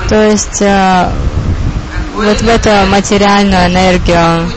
То 0.08 0.24
есть 0.30 0.62
э, 0.62 1.10
вот 2.16 2.42
в 2.42 2.48
эту 2.48 2.70
материальную 2.88 3.68
энергию 3.68 4.52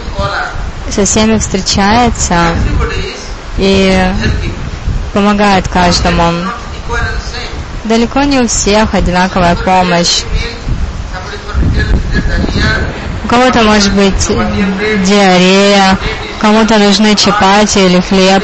со 0.90 1.04
всеми 1.04 1.38
встречается 1.38 2.54
и 3.56 4.12
помогает 5.12 5.68
каждому. 5.68 6.32
Далеко 7.84 8.22
не 8.22 8.40
у 8.40 8.46
всех 8.46 8.94
одинаковая 8.94 9.56
помощь. 9.56 10.22
У 13.24 13.28
кого-то 13.28 13.62
может 13.62 13.92
быть 13.94 14.28
диарея, 14.28 15.98
кому-то 16.40 16.78
нужны 16.78 17.14
чапати 17.14 17.78
или 17.78 18.00
хлеб, 18.00 18.42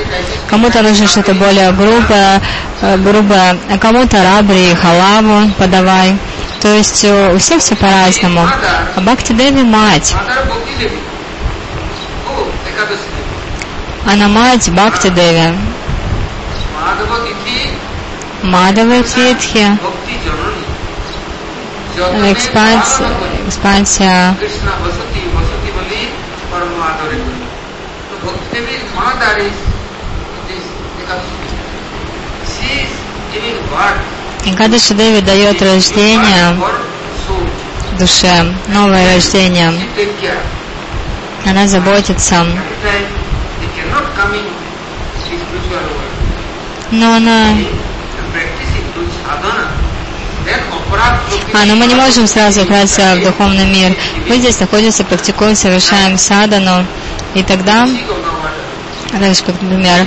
кому-то 0.48 0.82
нужно 0.82 1.06
что-то 1.06 1.34
более 1.34 1.72
грубое, 1.72 2.40
э, 2.82 2.96
грубое, 2.98 3.56
а 3.70 3.78
кому-то 3.78 4.22
рабри 4.22 4.74
халаву 4.74 5.50
подавай. 5.58 6.16
То 6.60 6.68
есть 6.68 7.04
э, 7.04 7.34
у 7.34 7.38
всех 7.38 7.60
все 7.60 7.76
по-разному. 7.76 8.48
А 8.96 9.00
Бхакти 9.00 9.32
Деви 9.32 9.62
мать. 9.62 10.14
Oh. 12.28 12.46
Она 14.10 14.28
мать 14.28 14.68
Бхакти 14.70 15.08
Деви. 15.08 15.54
Мадавы 18.42 19.02
Титхи. 19.02 19.78
Экспансия, 22.30 23.06
экспансия 23.48 24.36
Bhakti 28.26 28.50
Devi 28.50 28.74
is 28.74 28.82
mother 28.94 29.38
is 29.38 29.54
this 30.48 30.66
Ekadasi 30.98 31.36
Devi. 31.42 31.62
She 32.50 32.68
is 32.82 32.90
giving 32.90 33.14
birth 33.14 33.25
И 34.44 34.52
Кадыши 34.52 34.94
Деви 34.94 35.20
дает 35.20 35.60
рождение 35.60 36.56
душе, 37.98 38.44
новое 38.68 39.14
рождение. 39.14 39.72
Она 41.44 41.66
заботится. 41.66 42.46
Но 46.90 47.14
она... 47.14 47.54
А, 51.52 51.64
но 51.64 51.74
мы 51.74 51.86
не 51.86 51.94
можем 51.94 52.26
сразу 52.26 52.62
отправиться 52.62 53.16
в 53.16 53.24
духовный 53.24 53.66
мир. 53.66 53.96
Мы 54.28 54.36
здесь 54.36 54.60
находимся, 54.60 55.04
практикуем, 55.04 55.56
совершаем 55.56 56.18
садану. 56.18 56.86
И 57.34 57.42
тогда, 57.42 57.88
так 59.10 59.34
же, 59.34 59.42
как, 59.42 59.60
например, 59.60 60.06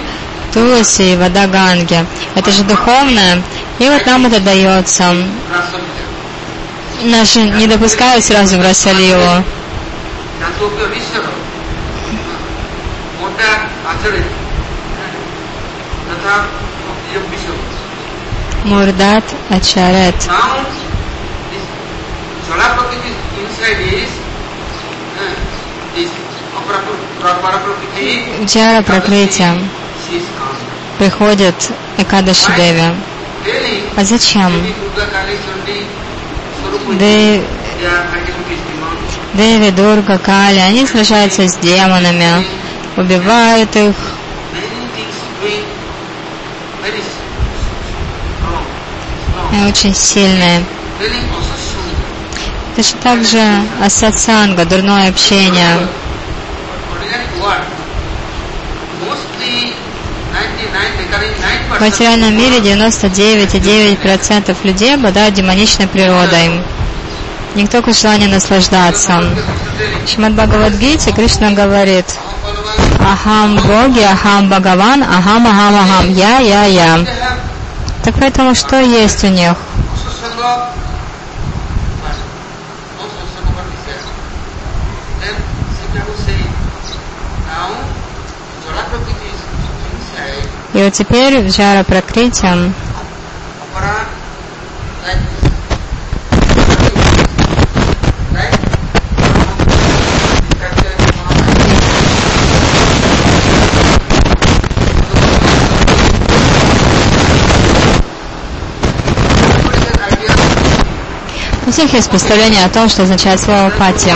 Туласи 0.53 1.13
и 1.13 1.15
вода 1.15 1.47
Ганги. 1.47 2.05
Это 2.35 2.51
же 2.51 2.63
духовное. 2.63 3.41
И 3.79 3.87
вот 3.87 4.05
нам 4.05 4.25
это 4.25 4.39
дается. 4.39 5.15
Наши 7.03 7.41
не 7.41 7.67
допускают 7.67 8.23
сразу 8.25 8.57
в 8.57 8.61
Расалилу. 8.61 9.43
Мурдат 18.65 19.23
Ачарет. 19.49 20.15
Джара 28.45 28.81
calm. 28.81 29.78
Приходит 30.97 31.55
Экадаши 31.97 32.51
Деви. 32.57 32.93
А 33.95 34.03
зачем? 34.03 34.51
Devi 34.51 34.73
Durga 34.81 35.05
Kali 35.11 35.35
Chandi 35.45 35.85
Swarup 36.61 36.97
Де- 36.97 37.41
they 37.79 37.85
are 37.87 38.03
fighting 38.11 38.35
with 38.37 38.47
these 38.49 38.63
demons. 38.67 39.09
Деви, 39.33 39.71
Дурга, 39.71 40.17
Кали, 40.17 40.59
они 40.59 40.85
сражаются 40.85 41.47
с 41.47 41.55
демонами, 41.57 42.45
убивают 42.97 43.75
их, 43.75 43.95
и 49.53 49.67
очень 49.67 49.95
сильные. 49.95 50.63
Точно 52.75 52.99
так 53.01 53.25
же 53.25 53.41
асатсанга, 53.83 54.65
дурное 54.65 55.09
общение. 55.09 55.87
В 61.79 61.81
материальном 61.81 62.35
мире 62.35 62.57
99,9% 62.59 64.57
людей 64.63 64.95
обладают 64.95 65.33
демоничной 65.33 65.87
природой. 65.87 66.59
Никто 67.55 67.77
только 67.77 67.93
желание 67.93 68.27
наслаждаться. 68.27 69.23
Шримад 70.05 70.33
Бхагавадгите 70.33 71.13
Кришна 71.13 71.51
говорит, 71.51 72.05
Ахам 72.99 73.55
Боги, 73.55 74.01
Ахам 74.01 74.49
Бхагаван, 74.49 75.03
Ахам 75.03 75.47
Ахам 75.47 75.75
Ахам, 75.75 76.11
Я, 76.11 76.39
Я, 76.39 76.65
Я. 76.65 76.99
Так 78.03 78.15
поэтому 78.19 78.55
что 78.55 78.81
есть 78.81 79.23
у 79.23 79.27
них? 79.27 79.55
И 90.73 90.77
вот 90.77 90.93
теперь 90.93 91.41
в 91.41 91.51
жара 91.55 91.83
прокрытием 91.83 92.73
У 111.69 111.71
всех 111.71 111.93
есть 111.93 112.09
представление 112.09 112.65
о 112.65 112.69
том, 112.69 112.89
что 112.89 113.03
означает 113.03 113.39
слово 113.39 113.69
пати. 113.77 114.11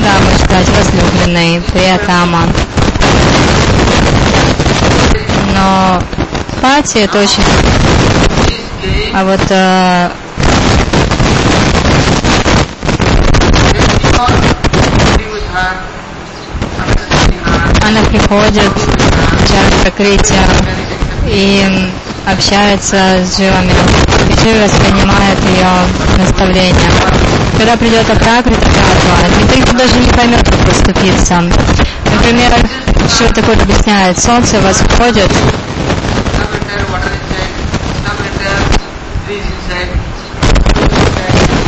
Да, 0.00 0.12
мы 0.20 0.38
читать 0.40 0.68
возлюбленный, 0.68 1.60
приятама. 1.72 2.42
Но 5.58 6.00
пати 6.62 6.98
это 6.98 7.18
очень... 7.18 7.42
А 9.12 9.24
вот 9.24 9.40
э, 9.50 10.10
она 17.82 18.00
приходит, 18.08 18.62
чар 19.48 19.64
прокрытия 19.82 20.44
и 21.26 21.90
общается 22.24 23.24
с 23.24 23.36
живыми. 23.36 23.72
И 24.28 24.32
живы 24.44 24.62
воспринимает 24.64 25.38
ее 25.44 25.66
наставления. 26.18 26.90
Когда 27.58 27.76
придет 27.76 28.08
Апракрита 28.08 28.68
никто 29.56 29.72
даже 29.76 29.98
не 29.98 30.10
поймет, 30.10 30.48
как 30.48 30.58
поступиться. 30.66 31.42
Например, 32.14 32.52
что 33.08 33.32
такое 33.32 33.60
объясняет? 33.60 34.18
Солнце 34.18 34.60
восходит, 34.60 35.30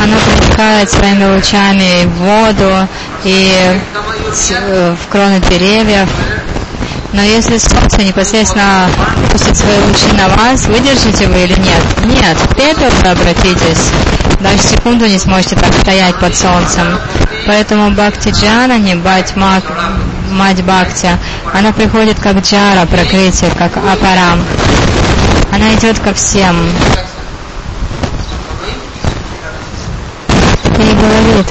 оно 0.03 0.17
проникает 0.17 0.91
своими 0.91 1.25
лучами 1.35 2.05
в 2.05 2.17
воду 2.17 2.87
и 3.23 3.79
э, 4.59 4.95
в 4.95 5.07
кроны 5.09 5.39
деревьев. 5.49 6.09
Но 7.13 7.21
если 7.21 7.57
солнце 7.57 8.03
непосредственно 8.03 8.89
пустит 9.31 9.57
свои 9.57 9.77
лучи 9.79 10.11
на 10.13 10.29
вас, 10.29 10.65
выдержите 10.67 11.27
вы 11.27 11.43
или 11.43 11.59
нет? 11.59 11.83
Нет, 12.05 12.37
в 12.37 12.55
пепел 12.55 12.89
вы 13.03 13.09
обратитесь. 13.09 13.91
Даже 14.39 14.59
секунду 14.59 15.05
не 15.05 15.19
сможете 15.19 15.55
так 15.55 15.73
стоять 15.73 16.15
под 16.15 16.35
солнцем. 16.35 16.97
Поэтому 17.45 17.91
Бхакти 17.91 18.29
Джанани, 18.29 18.95
бать 18.95 19.35
мак, 19.35 19.63
мать 20.31 20.63
Бхакти, 20.63 21.09
она 21.53 21.71
приходит 21.71 22.19
как 22.19 22.37
джара, 22.37 22.85
прокрытие, 22.85 23.51
как 23.51 23.77
апарам. 23.77 24.43
Она 25.51 25.73
идет 25.75 25.99
ко 25.99 26.13
всем. 26.13 26.55
И 30.77 30.93
говорит, 30.93 31.45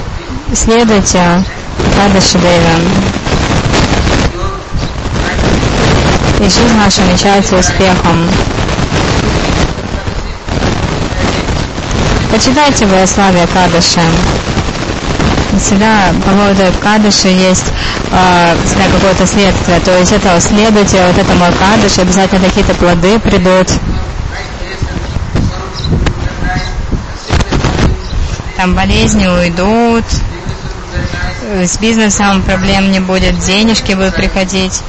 следуйте 0.54 1.44
Кадашидеве. 1.96 2.76
И 6.40 6.42
жизнь 6.44 6.76
наша 6.76 7.02
мечается 7.02 7.56
успехом. 7.56 8.28
Почитайте 12.30 12.86
Бояславие 12.86 13.46
Кадыша. 13.48 14.00
Всегда 15.58 16.12
по 16.24 16.30
поводу 16.30 16.62
Кадыша 16.80 17.28
есть 17.28 17.66
э, 18.12 18.56
всегда 18.64 18.84
какое-то 18.92 19.26
следствие. 19.26 19.80
То 19.80 19.98
есть 19.98 20.12
это 20.12 20.40
следуйте 20.40 21.04
вот 21.06 21.18
этому 21.18 21.44
Кадышу, 21.58 22.02
обязательно 22.02 22.48
какие-то 22.48 22.74
плоды 22.74 23.18
придут. 23.18 23.68
Там 28.56 28.74
болезни 28.74 29.26
уйдут, 29.26 30.04
с 31.64 31.78
бизнесом 31.78 32.42
проблем 32.42 32.92
не 32.92 33.00
будет, 33.00 33.38
денежки 33.38 33.92
будут 33.94 34.14
приходить. 34.14 34.82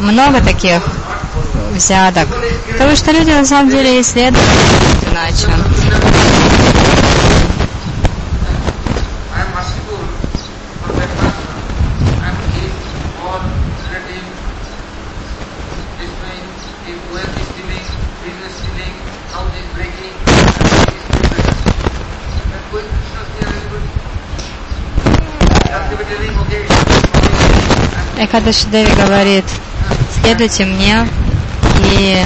Много 0.00 0.40
таких 0.40 0.80
взяток. 1.74 2.28
Потому 2.70 2.96
что 2.96 3.12
люди 3.12 3.30
на 3.30 3.44
самом 3.44 3.70
деле 3.70 4.00
исследуют 4.00 4.38
иначе. 5.10 5.48
Экадаши 28.34 28.66
Деви 28.66 28.90
говорит, 28.96 29.44
следуйте 30.20 30.64
мне, 30.64 31.06
и 31.92 32.18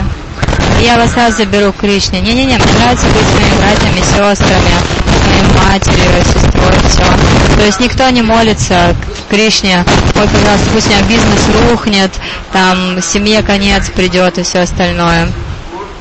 я 0.80 0.96
вас 0.96 1.12
сразу 1.12 1.36
заберу 1.36 1.70
Кришне. 1.70 2.22
Не-не-не, 2.22 2.56
мне 2.56 2.72
нравится 2.80 3.04
быть 3.09 3.26
своими 3.26 3.54
братьями, 3.59 4.00
сестрами, 4.00 4.72
моей 5.26 5.42
матерью, 5.68 6.11
сестрой, 6.24 6.72
все. 6.88 7.56
То 7.59 7.66
есть 7.66 7.80
никто 7.80 8.09
не 8.09 8.22
молится 8.22 8.96
к 9.26 9.30
Кришне, 9.30 9.84
ой, 10.14 10.26
пожалуйста, 10.28 10.66
пусть 10.72 10.86
у 10.86 10.88
меня 10.88 11.02
бизнес 11.02 11.46
рухнет, 11.68 12.11
там, 12.54 13.02
семье 13.02 13.42
конец 13.42 13.90
придет 13.90 14.38
и 14.38 14.44
все 14.44 14.61
остальное. 14.61 15.28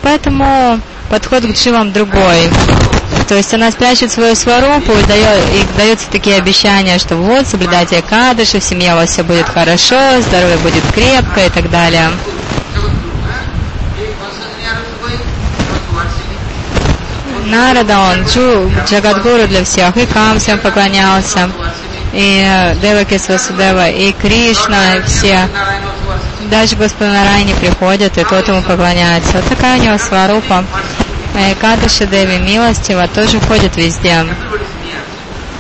Поэтому 0.04 0.80
подход 1.10 1.44
к 1.44 1.52
дживам 1.52 1.92
другой. 1.92 2.50
То 3.28 3.36
есть 3.36 3.54
она 3.54 3.72
спрячет 3.72 4.12
свою 4.12 4.36
сварупу 4.36 4.94
и, 4.94 5.02
и 5.02 5.78
даются 5.78 6.10
такие 6.10 6.38
обещания, 6.38 6.98
что 6.98 7.18
вот, 7.18 7.46
соблюдайте 7.46 8.02
кадыши, 8.02 8.60
в 8.60 8.64
семье 8.64 8.94
у 8.94 8.96
вас 8.96 9.12
все 9.12 9.24
будет 9.24 9.50
хорошо, 9.50 10.22
здоровье 10.22 10.58
будет 10.58 10.84
крепко 10.94 11.46
и 11.46 11.50
так 11.50 11.70
далее. 11.70 12.10
Нарада, 17.46 18.00
он 18.00 18.24
Джу, 18.24 18.72
Джагадгуру 18.88 19.48
для 19.48 19.64
всех, 19.64 19.96
и 19.98 20.06
Кам 20.06 20.40
всем 20.40 20.60
поклонялся, 20.60 21.50
и 22.14 22.46
э, 22.46 22.76
Деваки 22.82 23.18
Свасудева, 23.18 23.90
и 23.90 24.12
Кришна, 24.14 24.98
и 24.98 25.02
все. 25.04 25.48
Даже 26.50 26.76
Господа 26.76 27.12
Нарайни 27.12 27.54
приходят, 27.54 28.18
и 28.18 28.24
тот 28.24 28.48
ему 28.48 28.62
поклоняется. 28.62 29.34
Вот 29.34 29.46
такая 29.46 29.80
у 29.80 29.84
него 29.84 29.98
сварупа. 29.98 30.66
И 31.38 31.54
Кадыши 31.54 32.08
Деви 32.08 32.40
милостива 32.40 33.08
тоже 33.08 33.40
ходит 33.40 33.78
везде, 33.78 34.26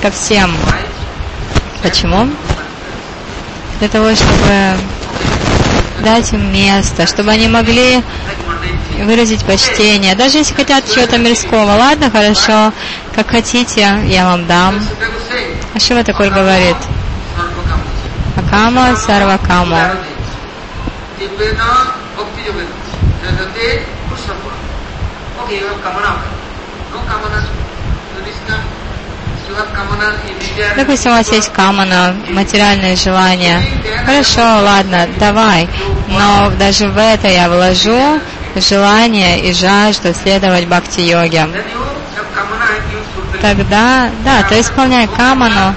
ко 0.01 0.09
всем. 0.09 0.55
Почему? 1.83 2.27
Для 3.79 3.87
того, 3.87 4.15
чтобы 4.15 4.77
дать 6.03 6.33
им 6.33 6.51
место, 6.51 7.05
чтобы 7.05 7.29
они 7.31 7.47
могли 7.47 8.03
выразить 9.03 9.45
почтение. 9.45 10.15
Даже 10.15 10.39
если 10.39 10.55
хотят 10.55 10.91
чего-то 10.91 11.19
мирского, 11.19 11.75
ладно, 11.75 12.09
хорошо, 12.09 12.73
как 13.13 13.29
хотите, 13.29 13.87
я 14.07 14.25
вам 14.25 14.47
дам. 14.47 14.83
А 15.75 15.79
что 15.79 16.03
такой 16.03 16.31
говорит? 16.31 16.77
Акама 18.35 18.95
сарвакама. 18.95 19.91
Допустим, 30.75 31.11
у 31.11 31.15
вас 31.15 31.31
есть 31.31 31.51
камана, 31.53 32.15
материальные 32.29 32.95
желания. 32.95 33.61
Хорошо, 34.05 34.41
ладно, 34.41 35.07
давай. 35.19 35.67
Но 36.07 36.51
даже 36.57 36.87
в 36.89 36.97
это 36.97 37.27
я 37.27 37.49
вложу 37.49 38.19
желание 38.55 39.39
и 39.39 39.53
жажду 39.53 40.13
следовать 40.13 40.65
бхакти-йоге. 40.65 41.47
Тогда, 43.41 44.09
да, 44.23 44.43
ты 44.49 44.59
исполняй 44.59 45.07
каману, 45.07 45.75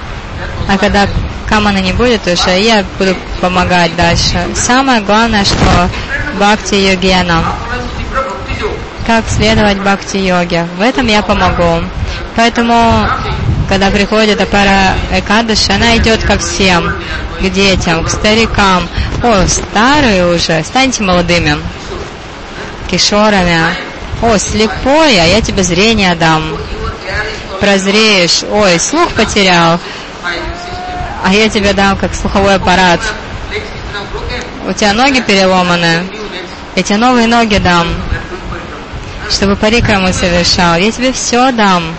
а 0.67 0.77
когда 0.77 1.07
камана 1.47 1.77
не 1.77 1.93
будет 1.93 2.25
уже, 2.27 2.59
я 2.59 2.83
буду 2.97 3.15
помогать 3.39 3.95
дальше. 3.95 4.47
Самое 4.55 5.01
главное, 5.01 5.45
что 5.45 5.89
бхакти-йогена. 6.39 7.43
Как 9.05 9.25
следовать 9.27 9.77
бхакти-йоге. 9.79 10.67
В 10.77 10.81
этом 10.81 11.07
я 11.07 11.21
помогу. 11.21 11.83
Поэтому, 12.35 13.07
когда 13.67 13.89
приходит 13.89 14.39
Апара 14.39 14.93
Экадыши, 15.11 15.71
она 15.71 15.97
идет 15.97 16.23
ко 16.23 16.37
всем, 16.37 16.93
к 17.39 17.49
детям, 17.49 18.03
к 18.03 18.09
старикам. 18.09 18.87
О, 19.23 19.45
старые 19.47 20.33
уже, 20.33 20.63
станьте 20.63 21.03
молодыми 21.03 21.57
кишорами. 22.91 23.59
О, 24.21 24.37
слепой, 24.37 25.19
а 25.19 25.25
я 25.25 25.41
тебе 25.41 25.63
зрение 25.63 26.13
дам. 26.15 26.57
Прозреешь. 27.59 28.43
Ой, 28.51 28.79
слух 28.79 29.09
потерял. 29.13 29.79
А 31.23 31.33
я 31.33 31.49
тебе 31.49 31.73
дам 31.73 31.97
как 31.97 32.13
слуховой 32.13 32.55
аппарат. 32.55 32.99
У 34.67 34.73
тебя 34.73 34.93
ноги 34.93 35.21
переломаны. 35.21 36.03
Тебе 36.75 36.97
новые 36.97 37.27
ноги 37.27 37.57
дам. 37.57 37.87
Чтобы 39.29 39.55
парикраму 39.55 40.11
совершал. 40.13 40.75
Я 40.75 40.91
тебе 40.91 41.13
все 41.13 41.51
дам. 41.51 41.95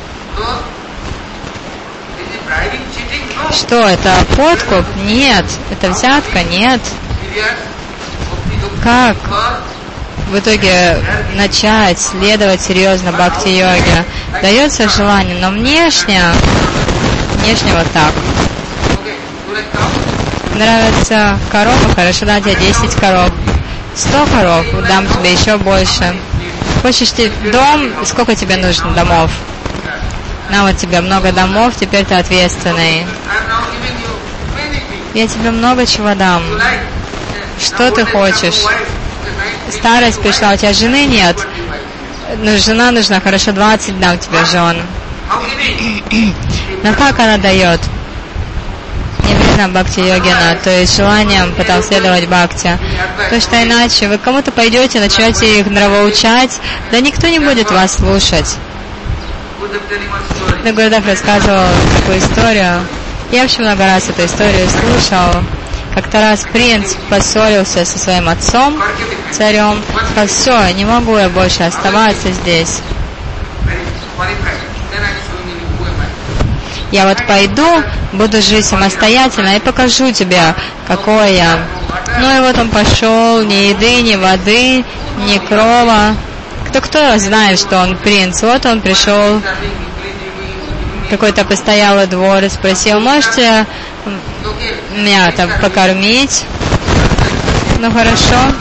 Что, 3.50 3.88
это 3.88 4.14
подкуп? 4.36 4.84
Нет. 5.04 5.44
Это 5.70 5.90
взятка? 5.90 6.42
Нет. 6.42 6.80
Как? 8.82 9.16
в 10.32 10.38
итоге 10.38 10.96
начать 11.36 12.00
следовать 12.00 12.62
серьезно 12.62 13.12
бхакти-йоге. 13.12 14.04
Дается 14.40 14.88
желание, 14.88 15.36
но 15.38 15.50
внешне, 15.50 16.22
внешне 17.36 17.74
вот 17.74 17.86
так. 17.92 18.12
Нравится 20.54 21.38
корова, 21.50 21.94
хорошо, 21.94 22.24
дам 22.24 22.42
тебе 22.42 22.54
10 22.54 22.94
коров. 22.94 23.30
100 23.94 24.26
коров, 24.34 24.66
дам 24.88 25.06
тебе 25.06 25.34
еще 25.34 25.58
больше. 25.58 26.14
Хочешь 26.82 27.12
ты 27.12 27.30
дом, 27.52 28.04
сколько 28.04 28.34
тебе 28.34 28.56
нужно 28.56 28.90
домов? 28.90 29.30
На 30.50 30.64
вот 30.64 30.76
тебе 30.76 31.00
много 31.00 31.30
домов, 31.32 31.74
теперь 31.78 32.04
ты 32.04 32.14
ответственный. 32.14 33.06
Я 35.14 35.28
тебе 35.28 35.52
много 35.52 35.86
чего 35.86 36.14
дам. 36.14 36.42
Что 37.60 37.90
ты 37.92 38.04
хочешь? 38.04 38.62
Старость 39.70 40.20
пришла, 40.20 40.52
у 40.52 40.56
тебя 40.56 40.72
жены 40.72 41.06
нет. 41.06 41.36
Ну, 42.38 42.56
жена 42.58 42.90
нужна, 42.90 43.20
хорошо, 43.20 43.52
20 43.52 44.00
дам 44.00 44.18
тебе 44.18 44.44
жен. 44.46 44.82
Но 46.82 46.94
как 46.94 47.18
она 47.20 47.38
дает? 47.38 47.80
Видно 49.52 49.68
бхакти 49.68 50.00
йогина, 50.00 50.56
то 50.64 50.70
есть 50.70 50.96
желанием 50.96 51.52
потом 51.54 51.82
следовать 51.82 52.26
бхакти. 52.26 52.78
То 53.28 53.38
что 53.38 53.62
иначе 53.62 54.08
вы 54.08 54.16
кому-то 54.16 54.50
пойдете, 54.50 54.98
начнете 54.98 55.60
их 55.60 55.66
нравоучать, 55.66 56.58
да 56.90 57.00
никто 57.00 57.28
не 57.28 57.38
будет 57.38 57.70
вас 57.70 57.96
слушать. 57.96 58.56
Нагурдав 60.64 61.06
рассказывал 61.06 61.66
такую 61.98 62.18
историю. 62.18 62.80
Я 63.30 63.42
вообще 63.42 63.60
много 63.60 63.84
раз 63.84 64.08
эту 64.08 64.24
историю 64.24 64.68
слушал. 64.70 65.42
Как-то 65.94 66.20
раз 66.20 66.46
принц 66.50 66.94
поссорился 67.10 67.84
со 67.84 67.98
своим 67.98 68.30
отцом, 68.30 68.80
царем, 69.32 69.82
сказал, 70.12 70.26
все, 70.28 70.74
не 70.74 70.86
могу 70.86 71.18
я 71.18 71.28
больше 71.28 71.64
оставаться 71.64 72.32
здесь. 72.32 72.80
Я 76.92 77.08
вот 77.08 77.26
пойду, 77.26 77.66
буду 78.12 78.42
жить 78.42 78.66
самостоятельно 78.66 79.56
и 79.56 79.60
покажу 79.60 80.12
тебе, 80.12 80.54
какой 80.86 81.36
я. 81.36 81.58
Ну 82.20 82.36
и 82.36 82.40
вот 82.40 82.58
он 82.58 82.68
пошел, 82.68 83.42
ни 83.42 83.70
еды, 83.70 84.02
ни 84.02 84.14
воды, 84.14 84.84
ни 85.26 85.38
крова. 85.38 86.14
Кто-кто 86.68 87.16
знает, 87.18 87.58
что 87.58 87.78
он 87.78 87.96
принц. 87.96 88.42
Вот 88.42 88.66
он 88.66 88.82
пришел 88.82 89.40
какой-то 91.08 91.44
постоялый 91.44 92.06
двор 92.06 92.44
и 92.44 92.50
спросил, 92.50 93.00
можете 93.00 93.66
меня 94.94 95.32
там 95.32 95.50
покормить? 95.62 96.44
Ну 97.80 97.90
хорошо. 97.90 98.54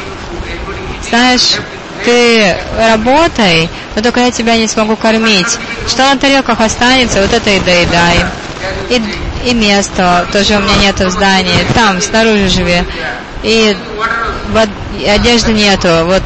Знаешь, 1.09 1.57
ты 2.05 2.57
работай, 2.77 3.69
но 3.95 4.01
только 4.01 4.21
я 4.21 4.31
тебя 4.31 4.57
не 4.57 4.67
смогу 4.67 4.95
кормить. 4.95 5.57
Что 5.87 6.03
на 6.03 6.17
тарелках 6.17 6.59
останется, 6.61 7.21
вот 7.21 7.33
это 7.33 7.49
и 7.49 7.59
доедай. 7.59 8.25
И, 8.89 9.01
и 9.49 9.53
место 9.53 10.27
тоже 10.31 10.57
у 10.57 10.59
меня 10.59 10.75
нету 10.75 11.05
в 11.05 11.11
здании, 11.11 11.65
там, 11.73 12.01
снаружи 12.01 12.49
живи. 12.49 12.83
И, 13.43 13.75
вот, 14.49 14.69
одежды 15.07 15.53
нету, 15.53 15.89
вот 16.05 16.23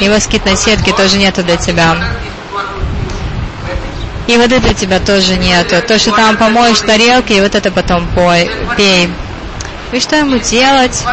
и 0.00 0.08
москитной 0.08 0.56
сетки 0.56 0.92
тоже 0.92 1.18
нету 1.18 1.42
для 1.42 1.56
тебя. 1.56 1.96
И 4.26 4.36
вот 4.36 4.52
это 4.52 4.74
тебя 4.74 5.00
тоже 5.00 5.36
нету. 5.36 5.76
То, 5.86 5.98
что 5.98 6.12
там 6.12 6.36
помоешь 6.36 6.80
тарелки, 6.80 7.32
и 7.32 7.40
вот 7.40 7.54
это 7.54 7.70
потом 7.70 8.06
пой, 8.08 8.50
пей. 8.76 9.10
И 9.92 10.00
что 10.00 10.16
ему 10.16 10.38
делать? 10.38 11.04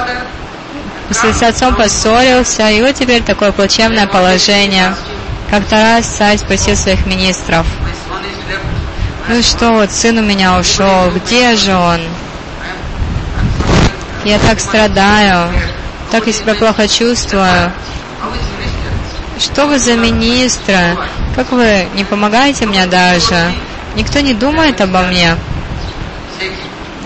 С 1.09 1.43
отцом 1.43 1.75
поссорился, 1.75 2.69
и 2.69 2.81
вот 2.81 2.95
теперь 2.95 3.23
такое 3.23 3.51
плачевное 3.51 4.07
положение. 4.07 4.95
Как-то 5.49 5.75
раз 5.75 6.05
царь 6.05 6.37
спросил 6.37 6.75
своих 6.75 7.05
министров, 7.05 7.65
ну 9.29 9.43
что, 9.43 9.71
вот 9.71 9.91
сын 9.91 10.17
у 10.19 10.21
меня 10.21 10.57
ушел, 10.57 11.11
где 11.11 11.53
же 11.57 11.75
он? 11.75 11.99
Я 14.23 14.39
так 14.39 14.61
страдаю, 14.61 15.51
так 16.11 16.27
я 16.27 16.33
себя 16.33 16.55
плохо 16.55 16.87
чувствую. 16.87 17.73
Что 19.37 19.67
вы 19.67 19.79
за 19.79 19.95
министра? 19.95 20.97
Как 21.35 21.51
вы 21.51 21.87
не 21.95 22.05
помогаете 22.05 22.65
мне 22.67 22.85
даже? 22.85 23.51
Никто 23.95 24.21
не 24.21 24.33
думает 24.33 24.79
обо 24.79 25.01
мне. 25.01 25.35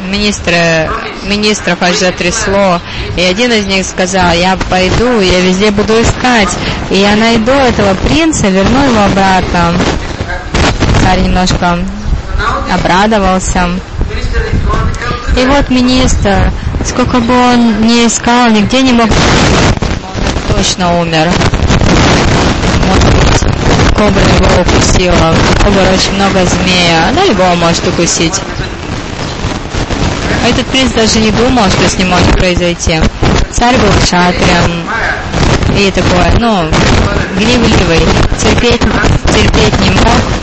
Министры, 0.10 0.90
министров 1.24 1.82
аж 1.82 1.96
затрясло. 1.98 2.80
И 3.16 3.22
один 3.22 3.52
из 3.52 3.66
них 3.66 3.86
сказал, 3.86 4.34
я 4.34 4.58
пойду, 4.70 5.20
я 5.20 5.42
везде 5.42 5.72
буду 5.72 5.94
искать. 6.02 6.50
И 6.90 6.96
я 6.98 7.16
найду 7.16 7.52
этого 7.52 7.94
принца, 7.96 8.48
верну 8.48 8.84
его 8.86 9.04
обратно. 9.04 9.74
Царь 11.04 11.22
немножко 11.22 11.80
обрадовался. 12.74 13.70
И 15.38 15.46
вот 15.46 15.70
министр, 15.70 16.52
сколько 16.86 17.20
бы 17.20 17.34
он 17.34 17.82
ни 17.82 18.06
искал, 18.08 18.50
нигде 18.50 18.82
не 18.82 18.94
мог... 18.94 19.10
Точно 20.56 21.00
умер 21.00 21.30
кобра 24.02 24.22
его 24.24 24.62
укусила. 24.62 25.36
Кобра 25.64 25.94
очень 25.94 26.14
много 26.16 26.44
змея. 26.46 27.10
Она 27.10 27.24
любого 27.26 27.54
может 27.54 27.88
укусить. 27.88 28.34
Этот 30.48 30.66
принц 30.68 30.92
даже 30.92 31.20
не 31.20 31.32
думал, 31.32 31.70
что 31.70 31.88
с 31.90 31.98
ним 31.98 32.10
может 32.10 32.32
произойти. 32.38 33.00
Царь 33.52 33.78
был 33.78 33.92
шатрием 34.06 34.88
и 35.78 35.92
такой, 35.92 36.40
ну, 36.40 36.68
гневливый, 37.38 38.00
терпеть, 38.38 38.82
терпеть 39.34 39.80
не 39.82 39.92
мог. 39.92 40.42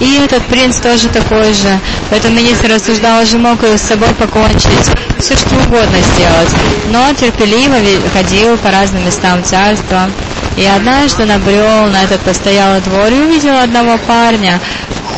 И 0.00 0.14
этот 0.14 0.44
принц 0.44 0.76
тоже 0.76 1.08
такой 1.08 1.52
же. 1.52 1.78
Поэтому 2.10 2.36
министр 2.36 2.74
рассуждал, 2.74 3.22
уже 3.22 3.38
мог 3.38 3.62
с 3.64 3.82
собой 3.82 4.10
покончить, 4.14 4.90
все 5.18 5.36
что 5.36 5.56
угодно 5.56 5.98
сделать. 6.14 6.50
Но 6.90 7.12
терпеливо 7.14 7.76
ходил 8.12 8.56
по 8.58 8.70
разным 8.70 9.04
местам 9.04 9.42
царства. 9.42 10.08
И 10.56 10.64
однажды 10.64 11.24
набрел 11.24 11.86
на 11.86 12.02
этот 12.04 12.20
постоялый 12.20 12.80
двор 12.80 13.08
и 13.08 13.20
увидел 13.20 13.56
одного 13.56 13.96
парня, 13.98 14.60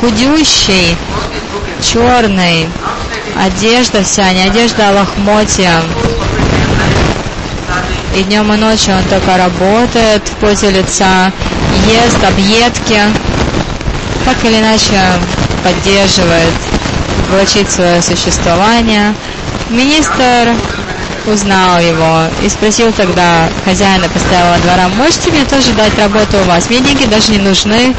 худющий, 0.01 0.97
черный, 1.83 2.68
одежда 3.37 4.03
вся, 4.03 4.33
не 4.33 4.43
одежда, 4.43 4.89
а 4.89 4.93
лохмотья. 4.93 5.83
И 8.16 8.22
днем 8.24 8.53
и 8.53 8.57
ночью 8.57 8.95
он 8.97 9.05
только 9.05 9.37
работает 9.37 10.22
в 10.26 10.33
позе 10.37 10.70
лица, 10.70 11.33
ест 11.87 12.22
объедки, 12.24 13.01
так 14.24 14.45
или 14.45 14.59
иначе 14.59 15.01
поддерживает, 15.62 16.53
влачит 17.31 17.70
свое 17.70 18.03
существование. 18.03 19.14
Министр 19.68 20.55
узнал 21.26 21.78
его 21.78 22.24
и 22.43 22.49
спросил 22.49 22.93
тогда 22.93 23.49
хозяина 23.64 24.09
постоялого 24.09 24.59
двора, 24.59 24.89
можете 24.97 25.31
мне 25.31 25.45
тоже 25.45 25.72
дать 25.72 25.97
работу 25.99 26.39
у 26.41 26.45
вас? 26.45 26.68
Мне 26.68 26.81
деньги 26.81 27.05
даже 27.05 27.33
не 27.33 27.39
нужны. 27.39 27.95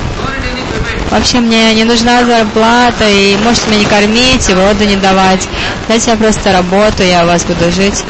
Вообще 1.11 1.41
мне 1.41 1.73
не 1.73 1.83
нужна 1.83 2.23
зарплата, 2.23 3.07
и 3.07 3.35
можете 3.43 3.67
меня 3.69 3.79
не 3.79 3.85
кормить, 3.85 4.49
и 4.49 4.53
воду 4.53 4.85
не 4.85 4.95
давать. 4.95 5.47
Дайте 5.89 6.11
я 6.11 6.17
просто 6.17 6.53
работу, 6.53 7.03
я 7.03 7.23
у 7.23 7.27
вас 7.27 7.43
буду 7.43 7.69
жить. 7.69 8.03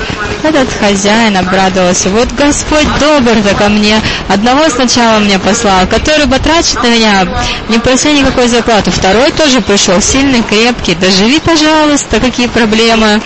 Этот 0.43 0.69
хозяин 0.79 1.35
обрадовался. 1.35 2.09
Вот 2.09 2.31
Господь 2.33 2.87
добр-то 2.99 3.55
ко 3.55 3.69
мне. 3.69 3.99
Одного 4.29 4.69
сначала 4.69 5.17
мне 5.17 5.39
послал, 5.39 5.87
который 5.87 6.27
батрачит 6.27 6.81
на 6.83 6.87
меня, 6.87 7.27
не 7.69 7.79
прося 7.79 8.11
никакой 8.11 8.47
зарплаты. 8.47 8.91
Второй 8.91 9.31
тоже 9.31 9.61
пришел, 9.61 9.99
сильный, 9.99 10.43
крепкий. 10.43 10.93
Да 10.93 11.09
живи, 11.09 11.39
пожалуйста, 11.39 12.19
какие 12.19 12.47
проблемы 12.47 13.19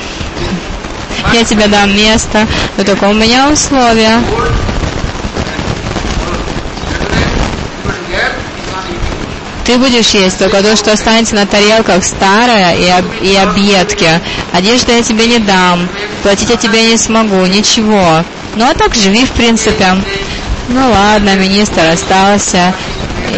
я 1.33 1.43
тебе 1.43 1.67
дам 1.67 1.95
место, 1.95 2.47
но 2.77 2.83
только 2.83 3.05
у 3.05 3.13
меня 3.13 3.49
условия. 3.49 4.21
Ты 9.65 9.79
будешь 9.79 10.09
есть 10.11 10.37
только 10.37 10.61
то, 10.61 10.75
что 10.75 10.93
останется 10.93 11.33
на 11.35 11.47
тарелках 11.47 12.03
старое 12.03 12.75
и, 12.75 12.87
об, 12.87 13.05
и 13.21 13.35
объедки. 13.35 14.07
Одежды 14.53 14.91
я 14.91 15.01
тебе 15.01 15.25
не 15.25 15.39
дам, 15.39 15.89
платить 16.21 16.49
я 16.51 16.55
тебе 16.55 16.91
не 16.91 16.97
смогу, 16.97 17.43
ничего. 17.47 18.23
Ну 18.55 18.69
а 18.69 18.75
так 18.75 18.93
живи 18.93 19.25
в 19.25 19.31
принципе. 19.31 19.95
Ну 20.69 20.91
ладно, 20.91 21.35
министр 21.35 21.81
остался. 21.91 22.73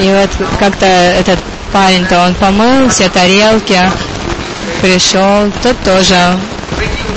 И 0.02 0.10
вот 0.10 0.30
как-то 0.60 0.86
этот 0.86 1.40
парень-то 1.72 2.26
он 2.26 2.36
помыл 2.36 2.90
все 2.90 3.08
тарелки, 3.10 3.80
пришел, 4.82 5.52
тот 5.64 5.78
тоже 5.84 6.38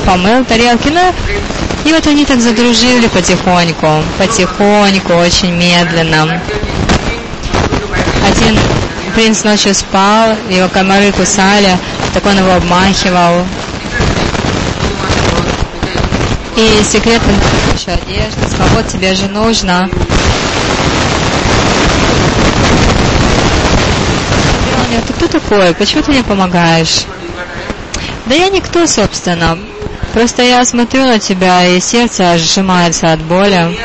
помыл 0.07 0.45
тарелки, 0.45 0.89
ну, 0.89 1.13
и 1.85 1.93
вот 1.93 2.07
они 2.07 2.25
так 2.25 2.41
задружили 2.41 3.09
потихоньку, 3.09 4.03
потихоньку, 4.19 5.15
очень 5.15 5.53
медленно. 5.53 6.41
Один 8.27 8.59
принц 9.11 9.45
ночью 9.45 9.75
спал, 9.75 10.37
его 10.49 10.69
комары 10.69 11.13
кусали, 11.13 11.77
так 12.15 12.25
он 12.27 12.39
его 12.39 12.53
обмахивал. 12.53 13.45
И 16.57 16.83
секретным 16.85 17.37
еще 17.75 17.99
сказал, 18.49 18.69
вот 18.75 18.89
тебе 18.89 19.15
же 19.15 19.29
нужно. 19.29 19.89
Ты 25.07 25.13
кто 25.15 25.29
такой? 25.29 25.75
Почему 25.75 26.03
ты 26.03 26.11
мне 26.11 26.23
помогаешь? 26.23 27.05
Да 28.27 28.35
я 28.35 28.49
никто, 28.49 28.87
собственно. 28.87 29.59
Просто 30.13 30.43
я 30.43 30.65
смотрю 30.65 31.07
на 31.07 31.19
тебя, 31.19 31.67
и 31.67 31.81
сердце 31.81 32.37
сжимается 32.37 33.13
от 33.13 33.21
боли. 33.23 33.77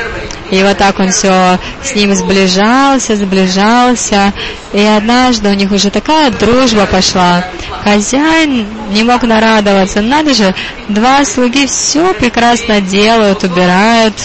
И 0.52 0.62
вот 0.62 0.78
так 0.78 1.00
он 1.00 1.12
все 1.12 1.60
с 1.84 1.96
ним 1.96 2.14
сближался, 2.16 3.16
сближался. 3.16 4.32
И 4.74 4.82
однажды 4.82 5.50
у 5.50 5.54
них 5.54 5.72
уже 5.72 5.89
такая 5.89 6.32
дружба 6.32 6.86
пошла. 6.86 7.43
Хозяин 7.84 8.68
не 8.91 9.04
мог 9.04 9.24
нарадоваться. 9.24 10.02
Надо 10.02 10.34
же, 10.34 10.54
два 10.88 11.26
слуги 11.26 11.66
все 11.66 12.14
прекрасно 12.14 12.80
делают, 12.82 13.43
убирают. 13.43 14.16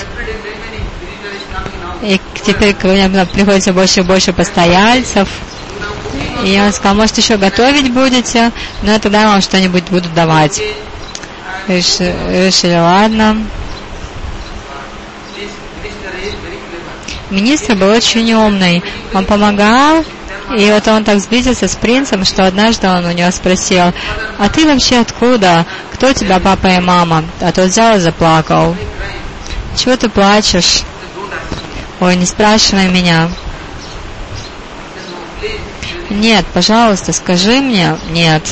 И 2.03 2.21
теперь 2.45 2.75
к 2.75 2.85
ним 2.85 3.27
приходится 3.27 3.73
больше 3.73 4.01
и 4.01 4.03
больше 4.03 4.33
постояльцев. 4.33 5.29
И 6.45 6.59
он 6.59 6.73
сказал, 6.73 6.97
может, 6.97 7.19
еще 7.19 7.37
готовить 7.37 7.93
будете, 7.93 8.51
но 8.83 8.99
тогда 8.99 9.23
я 9.23 9.29
вам 9.29 9.43
что-нибудь 9.43 9.85
буду 9.91 10.09
давать. 10.11 10.61
Решили 11.69 12.79
ладно. 12.79 13.37
Министр 17.31 17.75
был 17.77 17.91
очень 17.91 18.33
умный. 18.33 18.83
Он 19.15 19.25
помогал, 19.25 20.05
и 20.57 20.71
вот 20.71 20.87
он 20.89 21.05
так 21.05 21.21
сблизился 21.21 21.69
с 21.69 21.77
принцем, 21.77 22.25
что 22.25 22.47
однажды 22.47 22.89
он 22.89 23.05
у 23.05 23.13
него 23.13 23.31
спросил, 23.31 23.93
а 24.39 24.49
ты 24.49 24.67
вообще 24.67 24.99
откуда? 24.99 25.65
Кто 25.93 26.09
у 26.09 26.13
тебя 26.13 26.41
папа 26.41 26.67
и 26.67 26.81
мама? 26.81 27.25
А 27.41 27.53
тот 27.53 27.67
взял 27.67 27.97
и 27.97 28.01
заплакал. 28.01 28.75
Чего 29.77 29.97
ты 29.97 30.09
плачешь? 30.09 30.83
Ой, 32.01 32.17
не 32.17 32.27
спрашивай 32.27 32.89
меня. 32.89 33.31
Нет, 36.11 36.45
пожалуйста, 36.53 37.13
скажи 37.13 37.61
мне. 37.61 37.97
Нет. 38.11 38.43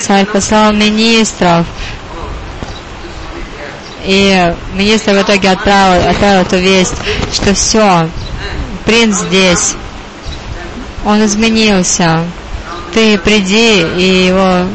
Царь 0.00 0.24
послал 0.26 0.72
министров. 0.72 1.66
И 4.08 4.54
министр 4.72 5.12
в 5.12 5.22
итоге 5.22 5.50
отправил, 5.50 6.08
отправил 6.08 6.40
эту 6.40 6.56
весть, 6.56 6.94
что 7.30 7.52
все, 7.52 8.08
принц 8.86 9.16
здесь, 9.18 9.74
он 11.04 11.22
изменился. 11.26 12.24
Ты 12.94 13.18
приди 13.18 13.82
и 13.82 14.26
его 14.28 14.66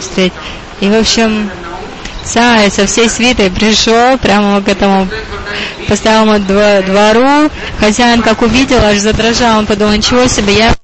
встреть. 0.00 0.32
И, 0.80 0.88
в 0.88 0.94
общем, 0.94 1.50
царь 2.24 2.70
со 2.70 2.86
всей 2.86 3.10
свитой 3.10 3.50
пришел 3.50 4.16
прямо 4.16 4.62
к 4.62 4.68
этому 4.68 5.06
постоялому 5.86 6.38
двору. 6.38 7.50
Хозяин, 7.78 8.22
как 8.22 8.40
увидел, 8.40 8.78
аж 8.82 8.96
задрожал. 9.00 9.58
Он 9.58 9.66
подумал, 9.66 9.92
ничего 9.92 10.26
себе, 10.28 10.56
я 10.56 10.74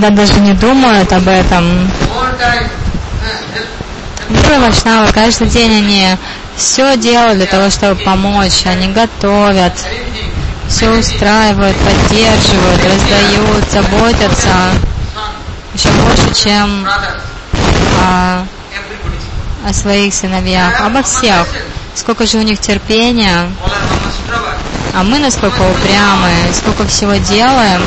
когда 0.00 0.22
даже 0.22 0.40
не 0.40 0.54
думают 0.54 1.12
об 1.12 1.28
этом. 1.28 1.90
Гуру 4.30 4.60
Вашнава, 4.60 5.12
каждый 5.12 5.48
день 5.48 5.76
они 5.76 6.06
все 6.56 6.96
делают 6.96 7.36
для 7.36 7.46
того, 7.46 7.68
чтобы 7.68 8.00
помочь. 8.02 8.64
Они 8.64 8.88
готовят, 8.88 9.74
все 10.68 10.88
устраивают, 10.90 11.76
поддерживают, 11.76 12.82
раздают, 12.82 13.70
заботятся 13.70 14.48
еще 15.74 15.90
больше, 15.90 16.34
чем 16.34 16.86
а, 18.00 18.46
о 19.68 19.72
своих 19.74 20.14
сыновьях, 20.14 20.80
обо 20.80 21.02
всех. 21.02 21.46
Сколько 21.94 22.26
же 22.26 22.38
у 22.38 22.42
них 22.42 22.58
терпения, 22.58 23.50
а 24.94 25.02
мы 25.02 25.18
насколько 25.18 25.60
упрямы, 25.60 26.32
сколько 26.54 26.86
всего 26.86 27.16
делаем, 27.16 27.82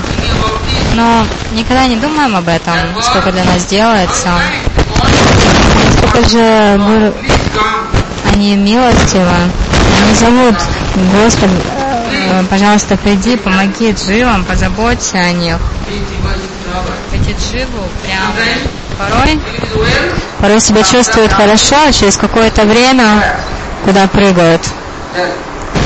но 0.96 1.26
никогда 1.54 1.88
не 1.88 1.96
думаем 1.96 2.36
об 2.36 2.48
этом, 2.48 2.74
сколько 3.02 3.32
для 3.32 3.44
нас 3.44 3.66
делается. 3.66 4.30
Сколько 5.98 6.30
же 6.30 6.78
мы, 6.78 7.14
они 8.34 8.56
милостивы, 8.56 9.28
они 10.04 10.16
зовут, 10.16 10.56
Господи, 11.14 11.54
э, 12.12 12.44
пожалуйста, 12.50 12.98
приди, 12.98 13.36
помоги 13.36 13.92
дживам, 13.92 14.44
позаботься 14.46 15.18
о 15.18 15.32
них. 15.32 15.58
Эти 17.14 17.36
дживы 17.40 17.68
прям 18.04 18.34
порой, 18.98 19.40
порой 20.40 20.60
себя 20.60 20.84
чувствуют 20.84 21.34
хорошо, 21.34 21.76
а 21.88 21.92
через 21.92 22.18
какое-то 22.18 22.64
время 22.64 23.38
куда 23.86 24.08
прыгают. 24.08 24.62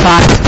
Факт. 0.04 0.42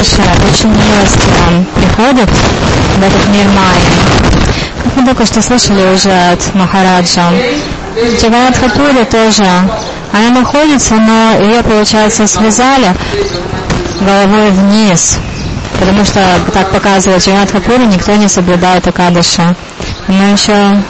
Гадыша 0.00 0.22
очень 0.50 0.70
милостиво 0.70 1.66
приходит 1.74 2.30
в 2.30 3.02
этот 3.02 3.28
мир 3.28 3.46
Майи. 3.48 4.44
Как 4.82 4.96
мы 4.96 5.04
только 5.04 5.26
что 5.26 5.42
слышали 5.42 5.94
уже 5.94 6.10
от 6.10 6.54
Махараджа. 6.54 7.30
Джаганат 8.18 8.56
Хатури 8.56 9.04
тоже. 9.04 9.44
Она 10.10 10.40
находится, 10.40 10.94
но 10.94 11.38
ее, 11.40 11.62
получается, 11.62 12.26
связали 12.26 12.94
головой 14.00 14.50
вниз. 14.52 15.18
потому 15.78 16.02
что 16.06 16.24
так 16.54 16.70
показывает 16.70 17.22
Джанат 17.22 17.50
Хакури, 17.50 17.84
никто 17.84 18.14
не 18.14 18.28
соблюдает 18.28 18.88
Акадаша. 18.88 19.54
Мы 20.08 20.32
еще 20.32 20.82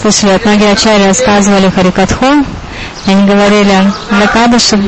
слышали, 0.00 0.32
вот 0.32 0.44
многие 0.46 0.72
ачари 0.72 1.06
рассказывали 1.06 1.68
Харикатху, 1.68 2.46
они 3.06 3.24
говорили, 3.26 3.92
на 4.10 4.24
Акадаше, 4.24 4.78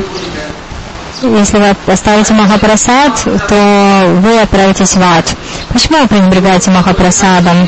если 1.29 1.57
вы 1.57 1.75
оставите 1.91 2.33
Махапрасад, 2.33 3.23
то 3.47 4.05
вы 4.21 4.39
отправитесь 4.39 4.93
в 4.95 5.01
ад. 5.01 5.35
Почему 5.69 5.99
вы 5.99 6.07
пренебрегаете 6.07 6.71
Махапрасадом? 6.71 7.67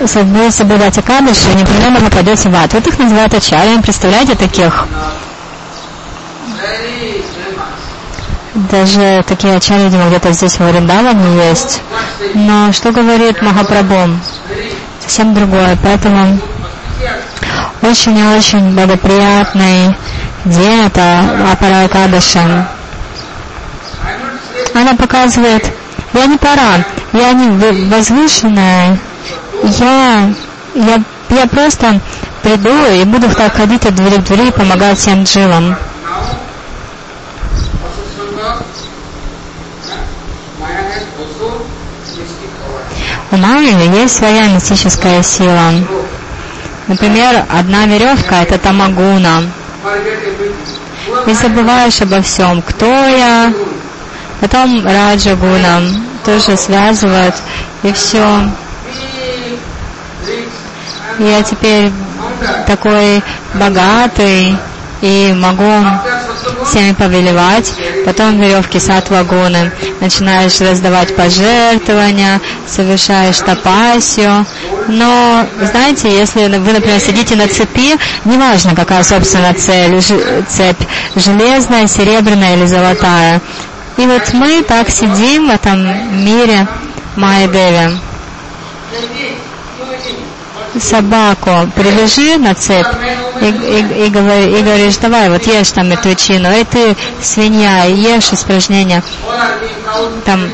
Вы 0.00 0.50
соблюдать 0.50 0.98
Акадыши, 0.98 1.48
непременно 1.54 2.00
попадете 2.00 2.48
в 2.48 2.54
ад. 2.54 2.72
Вот 2.72 2.86
их 2.86 2.98
называют 2.98 3.34
ачарьями. 3.34 3.82
Представляете 3.82 4.34
таких? 4.34 4.86
Даже 8.54 9.22
такие 9.26 9.56
ачарьи, 9.56 9.84
видимо, 9.84 10.08
где-то 10.08 10.32
здесь 10.32 10.54
в 10.54 10.60
Вриндаване 10.60 11.48
есть. 11.48 11.80
Но 12.34 12.72
что 12.72 12.92
говорит 12.92 13.40
Махапрабху? 13.42 14.10
Совсем 15.00 15.34
другое. 15.34 15.78
Поэтому 15.82 16.38
очень 17.82 18.18
и 18.18 18.36
очень 18.36 18.74
благоприятный 18.74 19.94
день 20.44 20.86
это 20.86 21.52
Апара 21.52 21.88
Кадашем. 21.88 22.66
Она 24.74 24.94
показывает, 24.94 25.64
я 26.12 26.26
не 26.26 26.36
пора, 26.36 26.84
я 27.12 27.32
не 27.32 27.48
возвышенная, 27.88 28.98
я, 29.62 30.32
я, 30.74 31.02
я 31.30 31.46
просто 31.46 32.00
приду 32.42 32.70
и 32.86 33.04
буду 33.04 33.28
так 33.34 33.54
ходить 33.54 33.84
от 33.84 33.94
двери 33.94 34.16
к 34.16 34.24
двери 34.24 34.48
и 34.48 34.52
помогать 34.52 34.98
всем 34.98 35.24
джилам. 35.24 35.76
У 43.32 43.36
Майи 43.36 44.00
есть 44.00 44.16
своя 44.16 44.48
мистическая 44.48 45.22
сила. 45.22 45.72
Например, 46.88 47.44
одна 47.48 47.86
веревка– 47.86 48.36
это 48.42 48.58
тамагуна. 48.58 49.44
И 51.26 51.32
забываешь 51.32 52.00
обо 52.02 52.20
всем, 52.22 52.62
кто 52.62 52.86
я. 52.86 53.52
Потом 54.40 54.84
раджагуна 54.86 55.82
тоже 56.24 56.56
связывают, 56.56 57.34
и 57.82 57.92
все. 57.92 58.26
Я 61.18 61.42
теперь 61.42 61.90
такой 62.66 63.22
богатый 63.54 64.56
и 65.02 65.34
могу 65.36 65.84
всеми 66.66 66.92
повелевать, 66.92 67.72
потом 68.04 68.38
веревки 68.40 68.78
сатвагуны, 68.78 69.72
начинаешь 70.00 70.60
раздавать 70.60 71.14
пожертвования, 71.14 72.40
совершаешь 72.66 73.38
тапасию. 73.38 74.46
Но, 74.88 75.46
знаете, 75.62 76.10
если 76.10 76.40
вы, 76.58 76.72
например, 76.72 77.00
сидите 77.00 77.36
на 77.36 77.48
цепи, 77.48 77.96
неважно, 78.24 78.74
какая, 78.74 79.02
собственно, 79.02 79.54
цель, 79.54 80.00
цепь, 80.48 80.82
железная, 81.16 81.86
серебряная 81.86 82.56
или 82.56 82.66
золотая. 82.66 83.40
И 83.96 84.06
вот 84.06 84.32
мы 84.32 84.62
так 84.62 84.88
сидим 84.90 85.48
в 85.48 85.50
этом 85.50 86.24
мире 86.24 86.66
Майя 87.16 87.48
собаку 90.78 91.68
привяжи 91.74 92.36
на 92.38 92.54
цепь 92.54 92.86
и, 93.40 93.46
и, 93.46 94.04
и, 94.04 94.06
и 94.06 94.62
говоришь, 94.62 94.96
давай, 94.98 95.28
вот 95.30 95.46
ешь 95.46 95.70
там 95.70 95.88
мертвечину, 95.88 96.48
эй 96.48 96.64
ты, 96.64 96.96
свинья, 97.22 97.84
ешь 97.84 98.32
испражнения. 98.32 99.02
Там. 100.24 100.48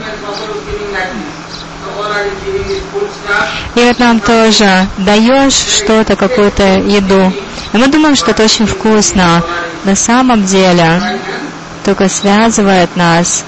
И 3.74 3.80
вот 3.80 3.99
нам 3.99 4.20
тоже 4.20 4.87
даешь 4.99 5.53
что-то, 5.53 6.16
какую-то 6.16 6.62
еду. 6.80 7.32
И 7.72 7.76
мы 7.76 7.89
думаем, 7.89 8.16
что 8.16 8.30
это 8.30 8.45
очень 8.45 8.66
вкусно. 8.66 9.43
На 9.84 9.95
самом 9.95 10.45
деле 10.45 11.18
только 11.84 12.09
связывает 12.09 12.97
нас. 12.97 13.45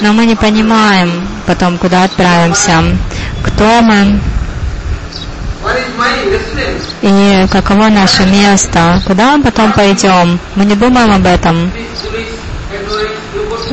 Но 0.00 0.12
мы 0.12 0.26
не 0.26 0.34
понимаем 0.34 1.26
потом, 1.46 1.78
куда 1.78 2.04
отправимся, 2.04 2.82
кто 3.44 3.80
мы, 3.82 4.20
и 7.04 7.46
каково 7.50 7.90
наше 7.90 8.24
место, 8.24 9.02
куда 9.06 9.36
мы 9.36 9.42
потом 9.42 9.72
пойдем. 9.72 10.40
Мы 10.54 10.64
не 10.64 10.74
думаем 10.74 11.12
об 11.12 11.26
этом. 11.26 11.70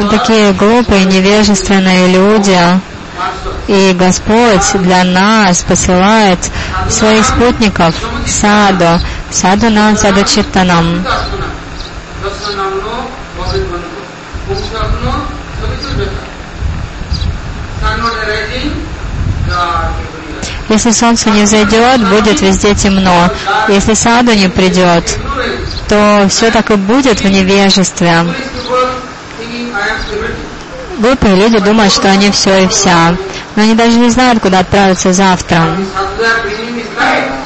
Такие 0.09 0.51
глупые, 0.51 1.05
невежественные 1.05 2.11
люди. 2.11 2.59
И 3.67 3.95
Господь 3.97 4.81
для 4.83 5.05
нас 5.05 5.59
посылает 5.59 6.39
своих 6.89 7.25
спутников 7.25 7.95
саду, 8.27 8.99
саду 9.29 9.69
нам, 9.69 9.95
саду 9.95 10.25
читтанам. 10.25 11.05
Если 20.71 20.91
солнце 20.91 21.29
не 21.29 21.45
зайдет, 21.45 21.99
будет 22.07 22.39
везде 22.39 22.73
темно. 22.73 23.29
Если 23.67 23.93
саду 23.93 24.31
не 24.31 24.47
придет, 24.47 25.03
то 25.89 26.25
все 26.29 26.49
так 26.49 26.71
и 26.71 26.75
будет 26.75 27.19
в 27.19 27.25
невежестве. 27.25 28.25
Глупые 30.97 31.35
люди 31.35 31.59
думают, 31.59 31.91
что 31.91 32.09
они 32.09 32.31
все 32.31 32.63
и 32.63 32.67
вся. 32.69 33.13
Но 33.57 33.63
они 33.63 33.73
даже 33.73 33.97
не 33.99 34.09
знают, 34.09 34.39
куда 34.39 34.59
отправиться 34.59 35.11
завтра. 35.11 35.75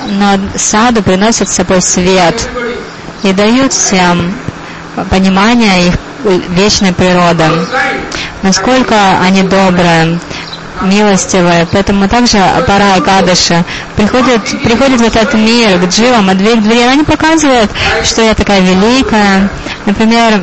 Но 0.07 0.39
саду 0.55 1.01
приносят 1.01 1.49
с 1.49 1.55
собой 1.55 1.82
свет 1.82 2.47
и 3.23 3.34
дают 3.34 3.73
всем 3.73 4.36
понимание 5.09 5.88
их 5.88 5.95
вечной 6.49 6.93
природы. 6.93 7.45
Насколько 8.43 8.95
они 9.19 9.41
добрые, 9.41 10.19
милостивая. 10.82 11.67
Поэтому 11.71 12.07
также 12.07 12.38
пора 12.67 12.99
Кадыша 13.03 13.63
приходит, 13.95 14.41
приходит 14.63 15.01
в 15.01 15.03
этот 15.03 15.34
мир 15.34 15.80
к 15.80 15.86
дживам, 15.89 16.30
от 16.30 16.38
дверь 16.38 16.57
к 16.57 16.63
двери. 16.63 16.84
Она 16.84 16.95
не 16.95 17.03
показывает, 17.03 17.69
что 18.03 18.21
я 18.21 18.34
такая 18.34 18.61
великая. 18.61 19.49
Например, 19.86 20.41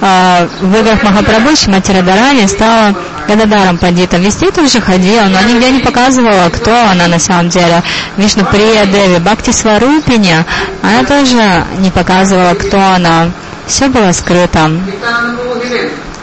а, 0.00 0.48
в 0.60 0.76
играх 0.76 1.02
Махапрабху 1.02 1.56
Шимати 1.56 2.00
Дарани 2.00 2.46
стала 2.46 2.94
Гададаром 3.26 3.78
Пандитом. 3.78 4.22
Везде 4.22 4.50
тоже 4.50 4.80
ходила, 4.80 5.24
но 5.24 5.40
нигде 5.42 5.70
не 5.70 5.80
показывала, 5.80 6.48
кто 6.50 6.72
она 6.90 7.08
на 7.08 7.18
самом 7.18 7.48
деле. 7.48 7.82
Вишну 8.16 8.44
Прия 8.44 8.86
Деви, 8.86 9.18
Бхакти 9.18 9.50
Сварупиня, 9.50 10.46
она 10.82 11.04
тоже 11.04 11.66
не 11.78 11.90
показывала, 11.90 12.54
кто 12.54 12.80
она. 12.80 13.30
Все 13.66 13.88
было 13.88 14.12
скрыто. 14.12 14.70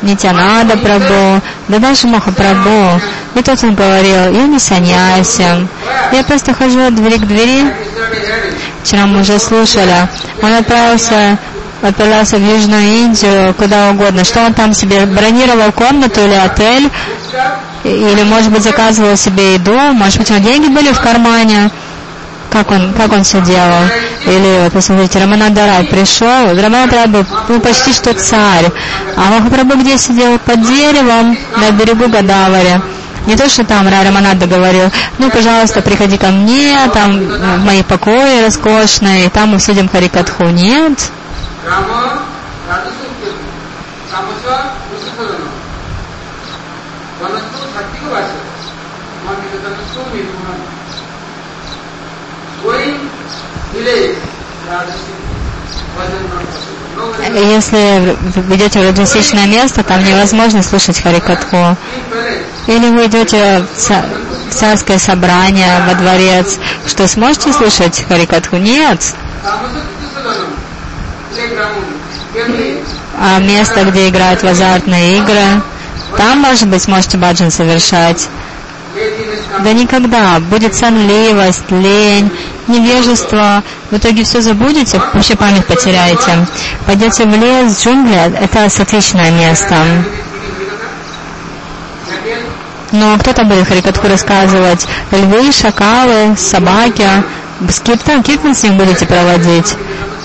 Нитянада 0.05 0.77
Прабу, 0.77 1.41
да 1.67 1.79
даже 1.79 2.07
Махапрабху. 2.07 3.01
И 3.35 3.41
тот 3.41 3.63
он 3.63 3.75
говорил, 3.75 4.31
я 4.31 4.47
не 4.47 4.59
саняся, 4.59 5.67
я 6.11 6.23
просто 6.23 6.53
хожу 6.53 6.79
от 6.79 6.95
двери 6.95 7.17
к 7.17 7.27
двери. 7.27 7.75
Вчера 8.83 9.05
мы 9.07 9.21
уже 9.21 9.39
слушали. 9.39 10.07
Он 10.41 10.53
отправился 10.53 11.37
отправлялся 11.81 12.37
в 12.37 12.41
Южную 12.41 12.81
Индию, 12.81 13.53
куда 13.53 13.91
угодно. 13.91 14.23
Что 14.23 14.45
он 14.45 14.53
там 14.53 14.73
себе 14.73 15.05
бронировал 15.05 15.71
комнату 15.71 16.21
или 16.21 16.33
отель, 16.33 16.89
или, 17.83 18.23
может 18.23 18.51
быть, 18.51 18.63
заказывал 18.63 19.15
себе 19.15 19.55
еду, 19.55 19.77
может 19.93 20.19
быть, 20.19 20.31
у 20.31 20.33
него 20.33 20.43
деньги 20.43 20.67
были 20.67 20.91
в 20.91 20.99
кармане 20.99 21.69
как 22.51 22.71
он, 22.71 22.93
как 22.93 23.11
он 23.11 23.23
все 23.23 23.41
делал. 23.41 23.83
Или 24.25 24.63
вот 24.63 24.73
посмотрите, 24.73 25.19
Раманандарай 25.19 25.85
пришел, 25.85 26.49
Раманандарай 26.49 27.07
был 27.07 27.25
ну, 27.47 27.59
почти 27.59 27.93
что 27.93 28.13
царь, 28.13 28.71
а 29.15 29.31
Махапрабху 29.31 29.79
где 29.79 29.97
сидел? 29.97 30.39
Под 30.39 30.61
деревом 30.61 31.37
на 31.57 31.71
берегу 31.71 32.07
Гадавари. 32.07 32.81
Не 33.27 33.35
то, 33.35 33.49
что 33.49 33.63
там 33.65 33.87
Рамананда 33.87 34.45
говорил, 34.45 34.91
ну, 35.17 35.31
пожалуйста, 35.31 35.81
приходи 35.81 36.17
ко 36.17 36.27
мне, 36.27 36.77
там 36.93 37.19
в 37.19 37.65
мои 37.65 37.81
покои 37.81 38.43
роскошные, 38.43 39.29
там 39.29 39.49
мы 39.49 39.59
судим 39.59 39.89
Харикатху. 39.89 40.43
Нет. 40.45 41.11
Если 57.33 58.15
вы 58.35 58.55
идете 58.55 58.79
в 58.79 58.83
раджасичное 58.83 59.47
место, 59.47 59.83
там 59.83 60.03
невозможно 60.03 60.63
слушать 60.63 61.01
Харикатху. 61.01 61.77
Или 62.67 62.89
вы 62.89 63.05
идете 63.05 63.65
в 63.75 64.53
царское 64.53 64.97
собрание, 64.97 65.83
во 65.87 65.95
дворец, 65.95 66.57
что 66.87 67.07
сможете 67.07 67.53
слушать 67.53 68.03
Харикатху? 68.07 68.57
Нет. 68.57 69.01
а 73.19 73.39
место, 73.39 73.83
где 73.85 74.09
играют 74.09 74.41
в 74.41 74.47
азартные 74.47 75.17
игры, 75.17 75.61
там, 76.17 76.39
может 76.39 76.67
быть, 76.67 76.83
сможете 76.83 77.17
баджан 77.17 77.51
совершать. 77.51 78.29
Да 79.63 79.73
никогда. 79.73 80.39
Будет 80.39 80.75
сонливость, 80.75 81.69
лень, 81.71 82.31
невежество. 82.67 83.63
В 83.91 83.97
итоге 83.97 84.23
все 84.23 84.41
забудете, 84.41 85.01
вообще 85.13 85.35
память 85.35 85.65
потеряете. 85.65 86.47
Пойдете 86.85 87.25
в 87.25 87.35
лес, 87.35 87.81
джунгли, 87.83 88.37
это 88.41 88.65
отличное 88.65 89.31
место. 89.31 89.75
Но 92.91 93.17
кто-то 93.17 93.43
будет 93.43 93.67
Харикатху 93.67 94.07
рассказывать. 94.07 94.87
Львы, 95.11 95.51
шакалы, 95.51 96.35
собаки. 96.37 97.07
С 97.69 97.79
киртан, 97.79 98.23
с 98.23 98.63
ним 98.63 98.77
будете 98.77 99.05
проводить? 99.05 99.75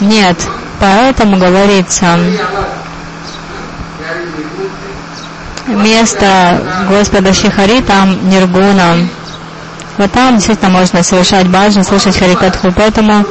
Нет. 0.01 0.37
Поэтому 0.79 1.37
говорится, 1.37 2.19
место 5.67 6.87
Господа 6.89 7.33
Шихари, 7.33 7.83
там 7.83 8.29
Ниргуна. 8.29 8.97
Там 10.09 10.37
действительно 10.37 10.71
можно 10.71 11.03
совершать 11.03 11.49
баджан, 11.49 11.85
слушать 11.85 12.17
Харикатху. 12.19 12.73
Поэтому 12.75 13.25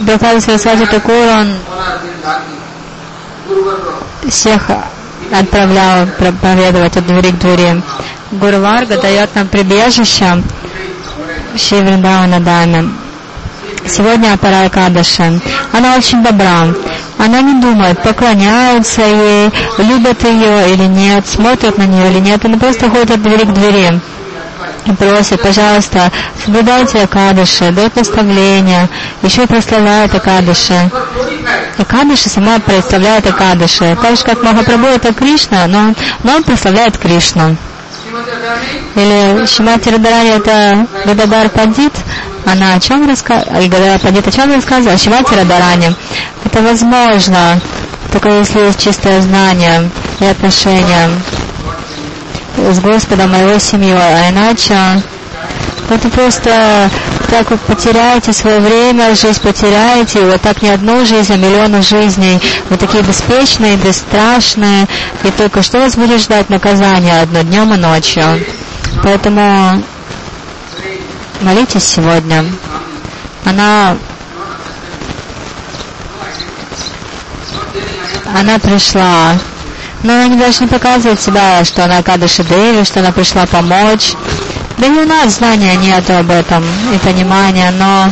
Бхакти 0.00 0.40
Сарасвати 0.40 0.86
Такур, 0.86 1.14
он 1.14 1.54
всех 4.28 4.62
отправлял 5.32 6.06
проповедовать 6.18 6.96
от 6.96 7.06
двери 7.06 7.30
к 7.30 7.38
двери. 7.38 7.82
Гуру 8.30 8.60
Варга 8.60 9.00
дает 9.00 9.34
нам 9.34 9.48
прибежище 9.48 10.42
Шри 11.56 11.80
Вриндавана. 11.80 12.90
Сегодня 13.86 14.34
Апарая 14.34 14.68
Кадыши. 14.68 15.40
Она 15.72 15.96
очень 15.96 16.22
добра. 16.22 16.66
Она 17.16 17.40
не 17.40 17.60
думает, 17.60 18.00
поклоняются 18.02 19.02
ей, 19.02 19.50
любят 19.78 20.22
ее 20.24 20.72
или 20.72 20.84
нет, 20.84 21.26
смотрят 21.26 21.78
на 21.78 21.84
нее 21.84 22.10
или 22.10 22.20
нет. 22.20 22.44
Она 22.44 22.58
просто 22.58 22.88
ходит 22.90 23.10
от 23.10 23.22
двери 23.22 23.44
к 23.44 23.52
двери 23.52 24.00
просит, 24.96 25.42
пожалуйста, 25.42 26.10
соблюдайте 26.44 27.02
Акадыши, 27.02 27.70
дает 27.72 27.96
наставления, 27.96 28.88
еще 29.22 29.44
и 29.44 29.46
прославляет 29.46 30.14
Акадыши. 30.14 30.90
Акадыши 31.78 32.28
сама 32.28 32.58
представляет 32.58 33.26
Акадыши. 33.26 33.96
Так 34.00 34.16
же, 34.16 34.24
как 34.24 34.42
Махапрабху 34.42 34.86
это 34.86 35.12
Кришна, 35.12 35.66
но, 35.66 35.94
но 36.22 36.36
он 36.36 36.42
прославляет 36.42 36.98
Кришну. 36.98 37.56
Или 38.94 39.46
Шимати 39.46 39.90
Радарани 39.90 40.30
это 40.30 40.86
Гададар 41.04 41.48
Пандит, 41.50 41.92
она 42.46 42.74
о 42.74 42.80
чем 42.80 43.08
рассказывала, 43.08 43.60
Гададар 43.62 43.98
Пандит 44.00 44.26
о 44.26 44.32
чем 44.32 44.52
рассказывала? 44.52 44.94
О 44.94 44.98
Шимати 44.98 45.34
Радарани. 45.34 45.94
Это 46.44 46.62
возможно, 46.62 47.60
только 48.12 48.30
если 48.30 48.60
есть 48.60 48.82
чистое 48.82 49.20
знание 49.20 49.90
и 50.20 50.24
отношение 50.24 51.10
с 52.72 52.80
Господом 52.80 53.34
и 53.34 53.40
его 53.40 53.58
семьей, 53.58 53.96
а 53.96 54.30
иначе 54.30 54.74
это 55.90 56.08
просто 56.10 56.90
так 57.30 57.50
вот 57.50 57.60
потеряете 57.60 58.32
свое 58.32 58.60
время, 58.60 59.14
жизнь 59.14 59.40
потеряете, 59.40 60.20
вот 60.20 60.40
так 60.40 60.60
не 60.62 60.70
одну 60.70 61.04
жизнь, 61.04 61.32
а 61.32 61.36
миллионы 61.36 61.82
жизней. 61.82 62.40
Вы 62.68 62.76
такие 62.76 63.02
беспечные, 63.02 63.76
бесстрашные, 63.76 64.86
и 65.24 65.30
только 65.30 65.62
что 65.62 65.78
вас 65.78 65.96
будет 65.96 66.20
ждать 66.20 66.50
наказание 66.50 67.22
одно 67.22 67.42
днем 67.42 67.72
и 67.74 67.76
ночью. 67.76 68.24
Поэтому 69.02 69.82
молитесь 71.40 71.84
сегодня. 71.84 72.44
Она 73.44 73.96
она 78.38 78.58
пришла 78.58 79.38
но 80.02 80.12
она 80.12 80.28
не 80.28 80.36
должна 80.36 80.66
показывать 80.68 81.20
себя, 81.20 81.64
что 81.64 81.84
она 81.84 82.02
Кадыши 82.02 82.44
Деви, 82.44 82.84
что 82.84 83.00
она 83.00 83.12
пришла 83.12 83.46
помочь. 83.46 84.14
Да 84.78 84.86
и 84.86 84.90
у 84.90 85.04
нас 85.04 85.34
знания 85.34 85.74
нет 85.76 86.08
об 86.10 86.30
этом 86.30 86.64
и 86.94 86.98
понимания, 86.98 87.72
но 87.72 88.08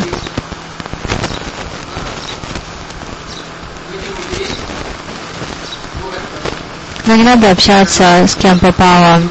но 7.07 7.14
не 7.14 7.22
надо 7.22 7.53
общаться 7.53 8.26
с 8.26 8.34
кем 8.34 8.59
попало. 8.59 9.22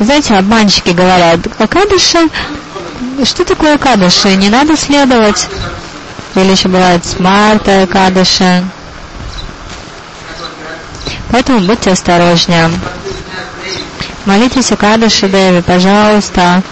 Знаете, 0.00 0.34
обманщики 0.34 0.90
говорят, 0.90 1.40
а 1.58 1.66
кадыши, 1.66 2.28
что 3.24 3.44
такое 3.44 3.76
кадыши? 3.78 4.34
Не 4.36 4.48
надо 4.48 4.76
следовать. 4.76 5.48
Или 6.34 6.52
еще 6.52 6.68
бывает 6.68 7.04
смарта 7.04 7.86
кадыши. 7.86 8.62
Поэтому 11.36 11.60
будьте 11.66 11.90
осторожнее. 11.90 12.70
Молитесь 14.24 14.72
у 14.72 14.76
Кадыши 14.78 15.28
Деви, 15.28 15.60
пожалуйста, 15.60 16.62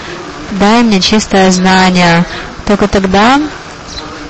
дай 0.52 0.82
мне 0.82 1.02
чистое 1.02 1.50
знание. 1.50 2.24
Только 2.66 2.88
тогда 2.88 3.42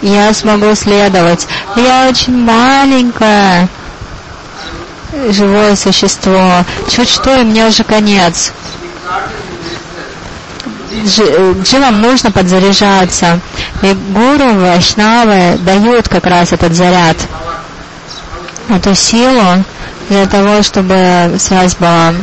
я 0.03 0.35
смогу 0.35 0.75
следовать. 0.75 1.47
Я 1.77 2.09
очень 2.09 2.37
маленькое 2.37 3.69
живое 5.31 5.77
существо. 5.77 6.65
Чуть 6.91 7.11
что, 7.11 7.41
и 7.41 7.45
мне 7.45 7.69
уже 7.69 7.85
конец. 7.85 8.51
Дживам 11.63 12.01
нужно 12.01 12.33
подзаряжаться. 12.33 13.39
И 13.83 13.93
гуру, 13.93 14.55
вайшнавы 14.55 15.59
дают 15.59 16.09
как 16.09 16.27
раз 16.27 16.53
этот 16.53 16.75
заряд, 16.75 17.19
эту 18.69 18.97
силу, 18.97 19.63
для 20.09 20.27
того, 20.27 20.63
чтобы 20.63 21.37
связь 21.39 21.75
была. 21.77 22.15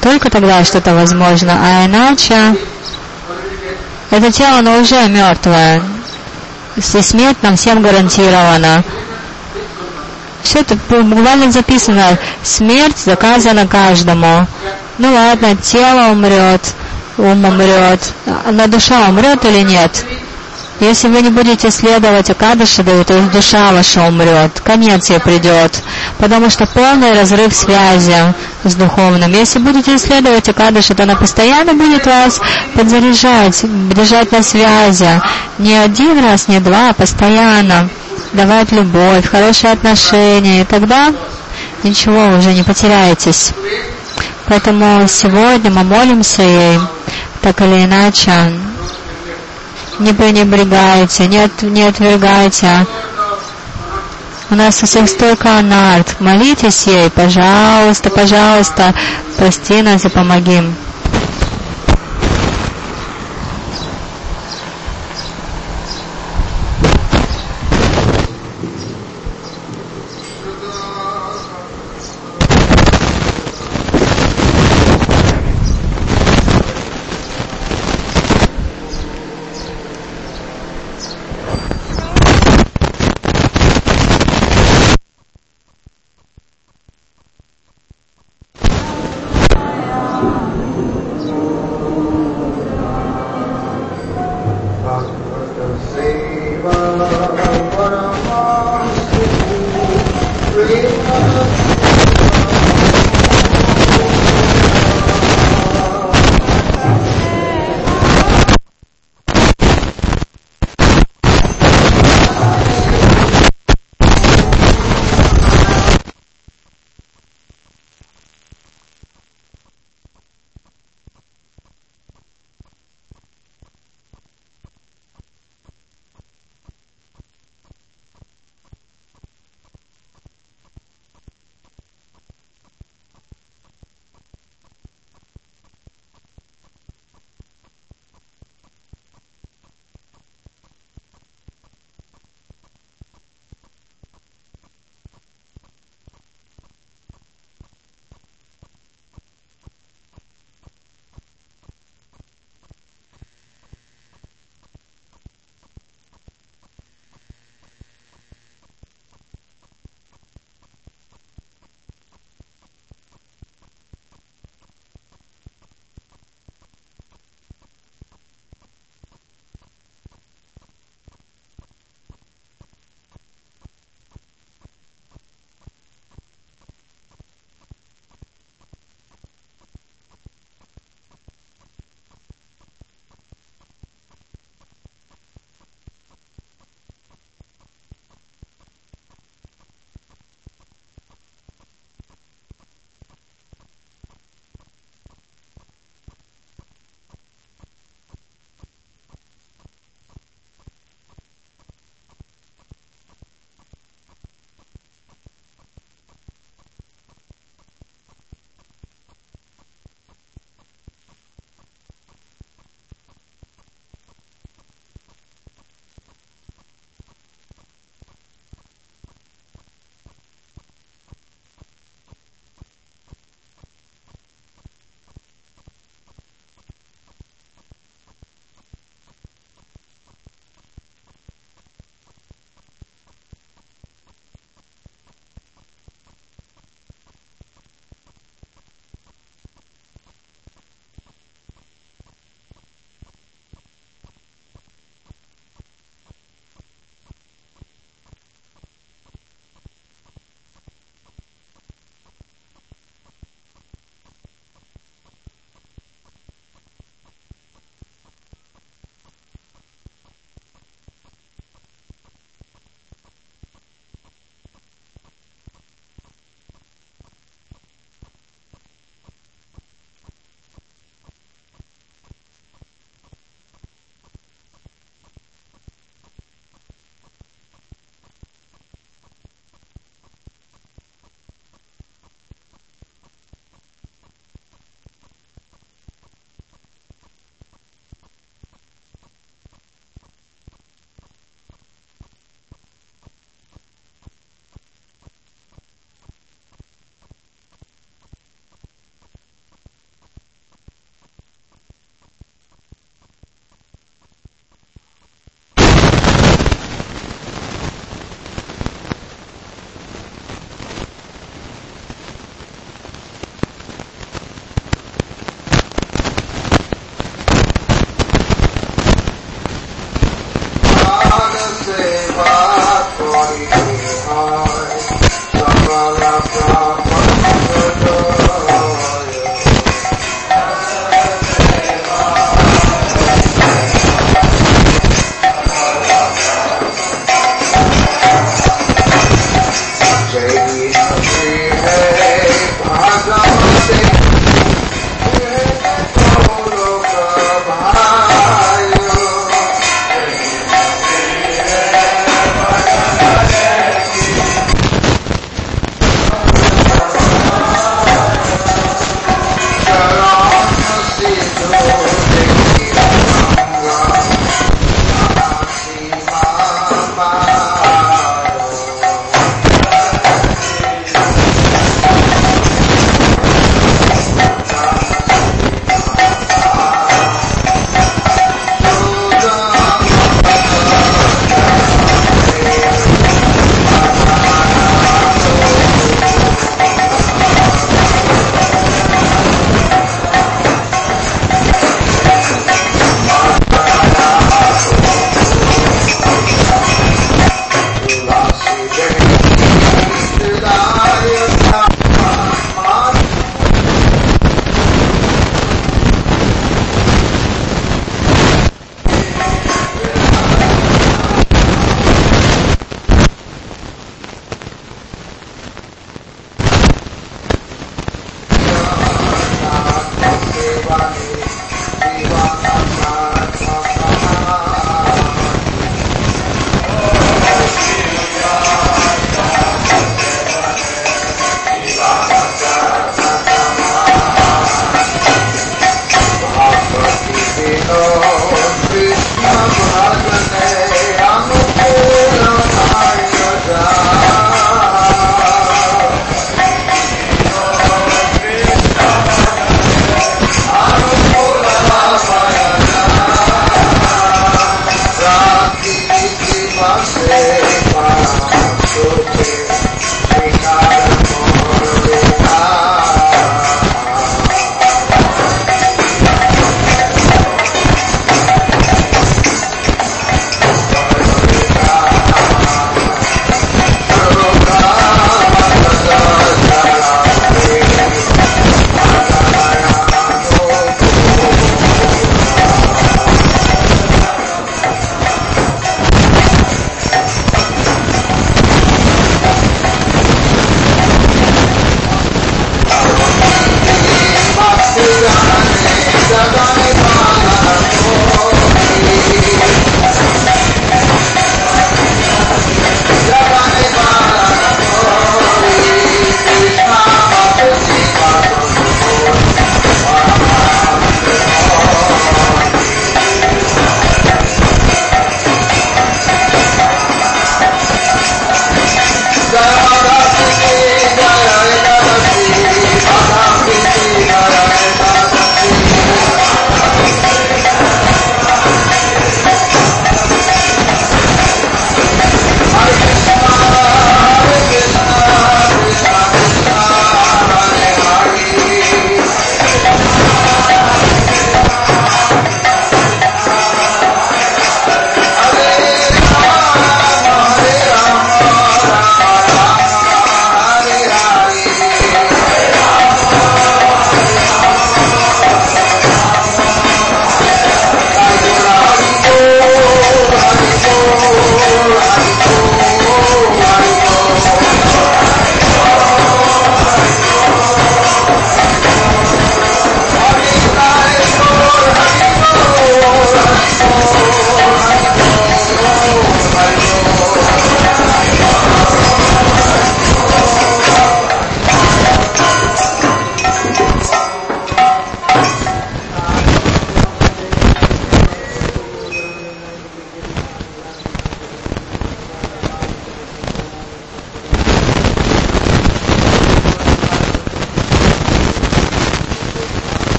Только 0.00 0.30
тогда 0.30 0.64
что-то 0.64 0.94
возможно, 0.94 1.52
а 1.60 1.86
иначе 1.86 2.56
это 4.10 4.32
тело, 4.32 4.58
оно 4.58 4.78
уже 4.78 5.06
мертвое. 5.08 5.82
И 6.76 6.80
смерть 6.80 7.36
нам 7.42 7.56
всем 7.56 7.82
гарантирована. 7.82 8.82
Все 10.42 10.60
это 10.60 10.76
буквально 10.88 11.52
записано. 11.52 12.18
Смерть 12.42 12.98
заказана 12.98 13.66
каждому. 13.66 14.46
Ну 14.96 15.12
ладно, 15.12 15.56
тело 15.56 16.10
умрет, 16.12 16.62
ум 17.18 17.44
умрет, 17.44 18.00
на 18.50 18.66
душа 18.66 19.08
умрет 19.08 19.44
или 19.44 19.60
нет? 19.60 20.04
Если 20.80 21.08
вы 21.08 21.22
не 21.22 21.30
будете 21.30 21.70
следовать 21.72 22.30
Акадыши, 22.30 22.84
то 22.84 23.20
душа 23.32 23.72
ваша 23.72 24.04
умрет, 24.04 24.60
конец 24.60 25.10
ей 25.10 25.18
придет, 25.18 25.82
потому 26.18 26.50
что 26.50 26.66
полный 26.66 27.12
разрыв 27.12 27.52
связи 27.52 28.14
с 28.62 28.74
духовным. 28.74 29.32
Если 29.32 29.58
будете 29.58 29.98
следовать 29.98 30.48
Акадыши, 30.48 30.94
то 30.94 31.02
она 31.02 31.16
постоянно 31.16 31.74
будет 31.74 32.06
вас 32.06 32.40
подзаряжать, 32.74 33.60
держать 33.92 34.30
на 34.30 34.42
связи. 34.42 35.20
Не 35.58 35.74
один 35.74 36.22
раз, 36.24 36.46
не 36.46 36.60
два, 36.60 36.90
а 36.90 36.94
постоянно 36.94 37.88
давать 38.32 38.70
любовь, 38.70 39.26
хорошие 39.28 39.72
отношения, 39.72 40.60
и 40.62 40.64
тогда 40.64 41.12
ничего, 41.82 42.38
уже 42.38 42.52
не 42.52 42.62
потеряетесь. 42.62 43.50
Поэтому 44.46 45.08
сегодня 45.08 45.70
мы 45.72 45.82
молимся 45.82 46.42
ей, 46.42 46.78
так 47.42 47.60
или 47.62 47.84
иначе, 47.84 48.30
не 49.98 50.12
пренебрегайте, 50.12 51.26
не, 51.26 51.44
от, 51.44 51.62
не 51.62 51.82
отвергайте. 51.82 52.86
У 54.50 54.54
нас 54.54 54.82
у 54.82 54.86
всех 54.86 55.08
столько 55.08 55.58
анарт. 55.58 56.20
Молитесь 56.20 56.86
ей, 56.86 57.10
пожалуйста, 57.10 58.08
пожалуйста, 58.10 58.94
прости 59.36 59.82
нас 59.82 60.04
и 60.04 60.08
помоги. 60.08 60.62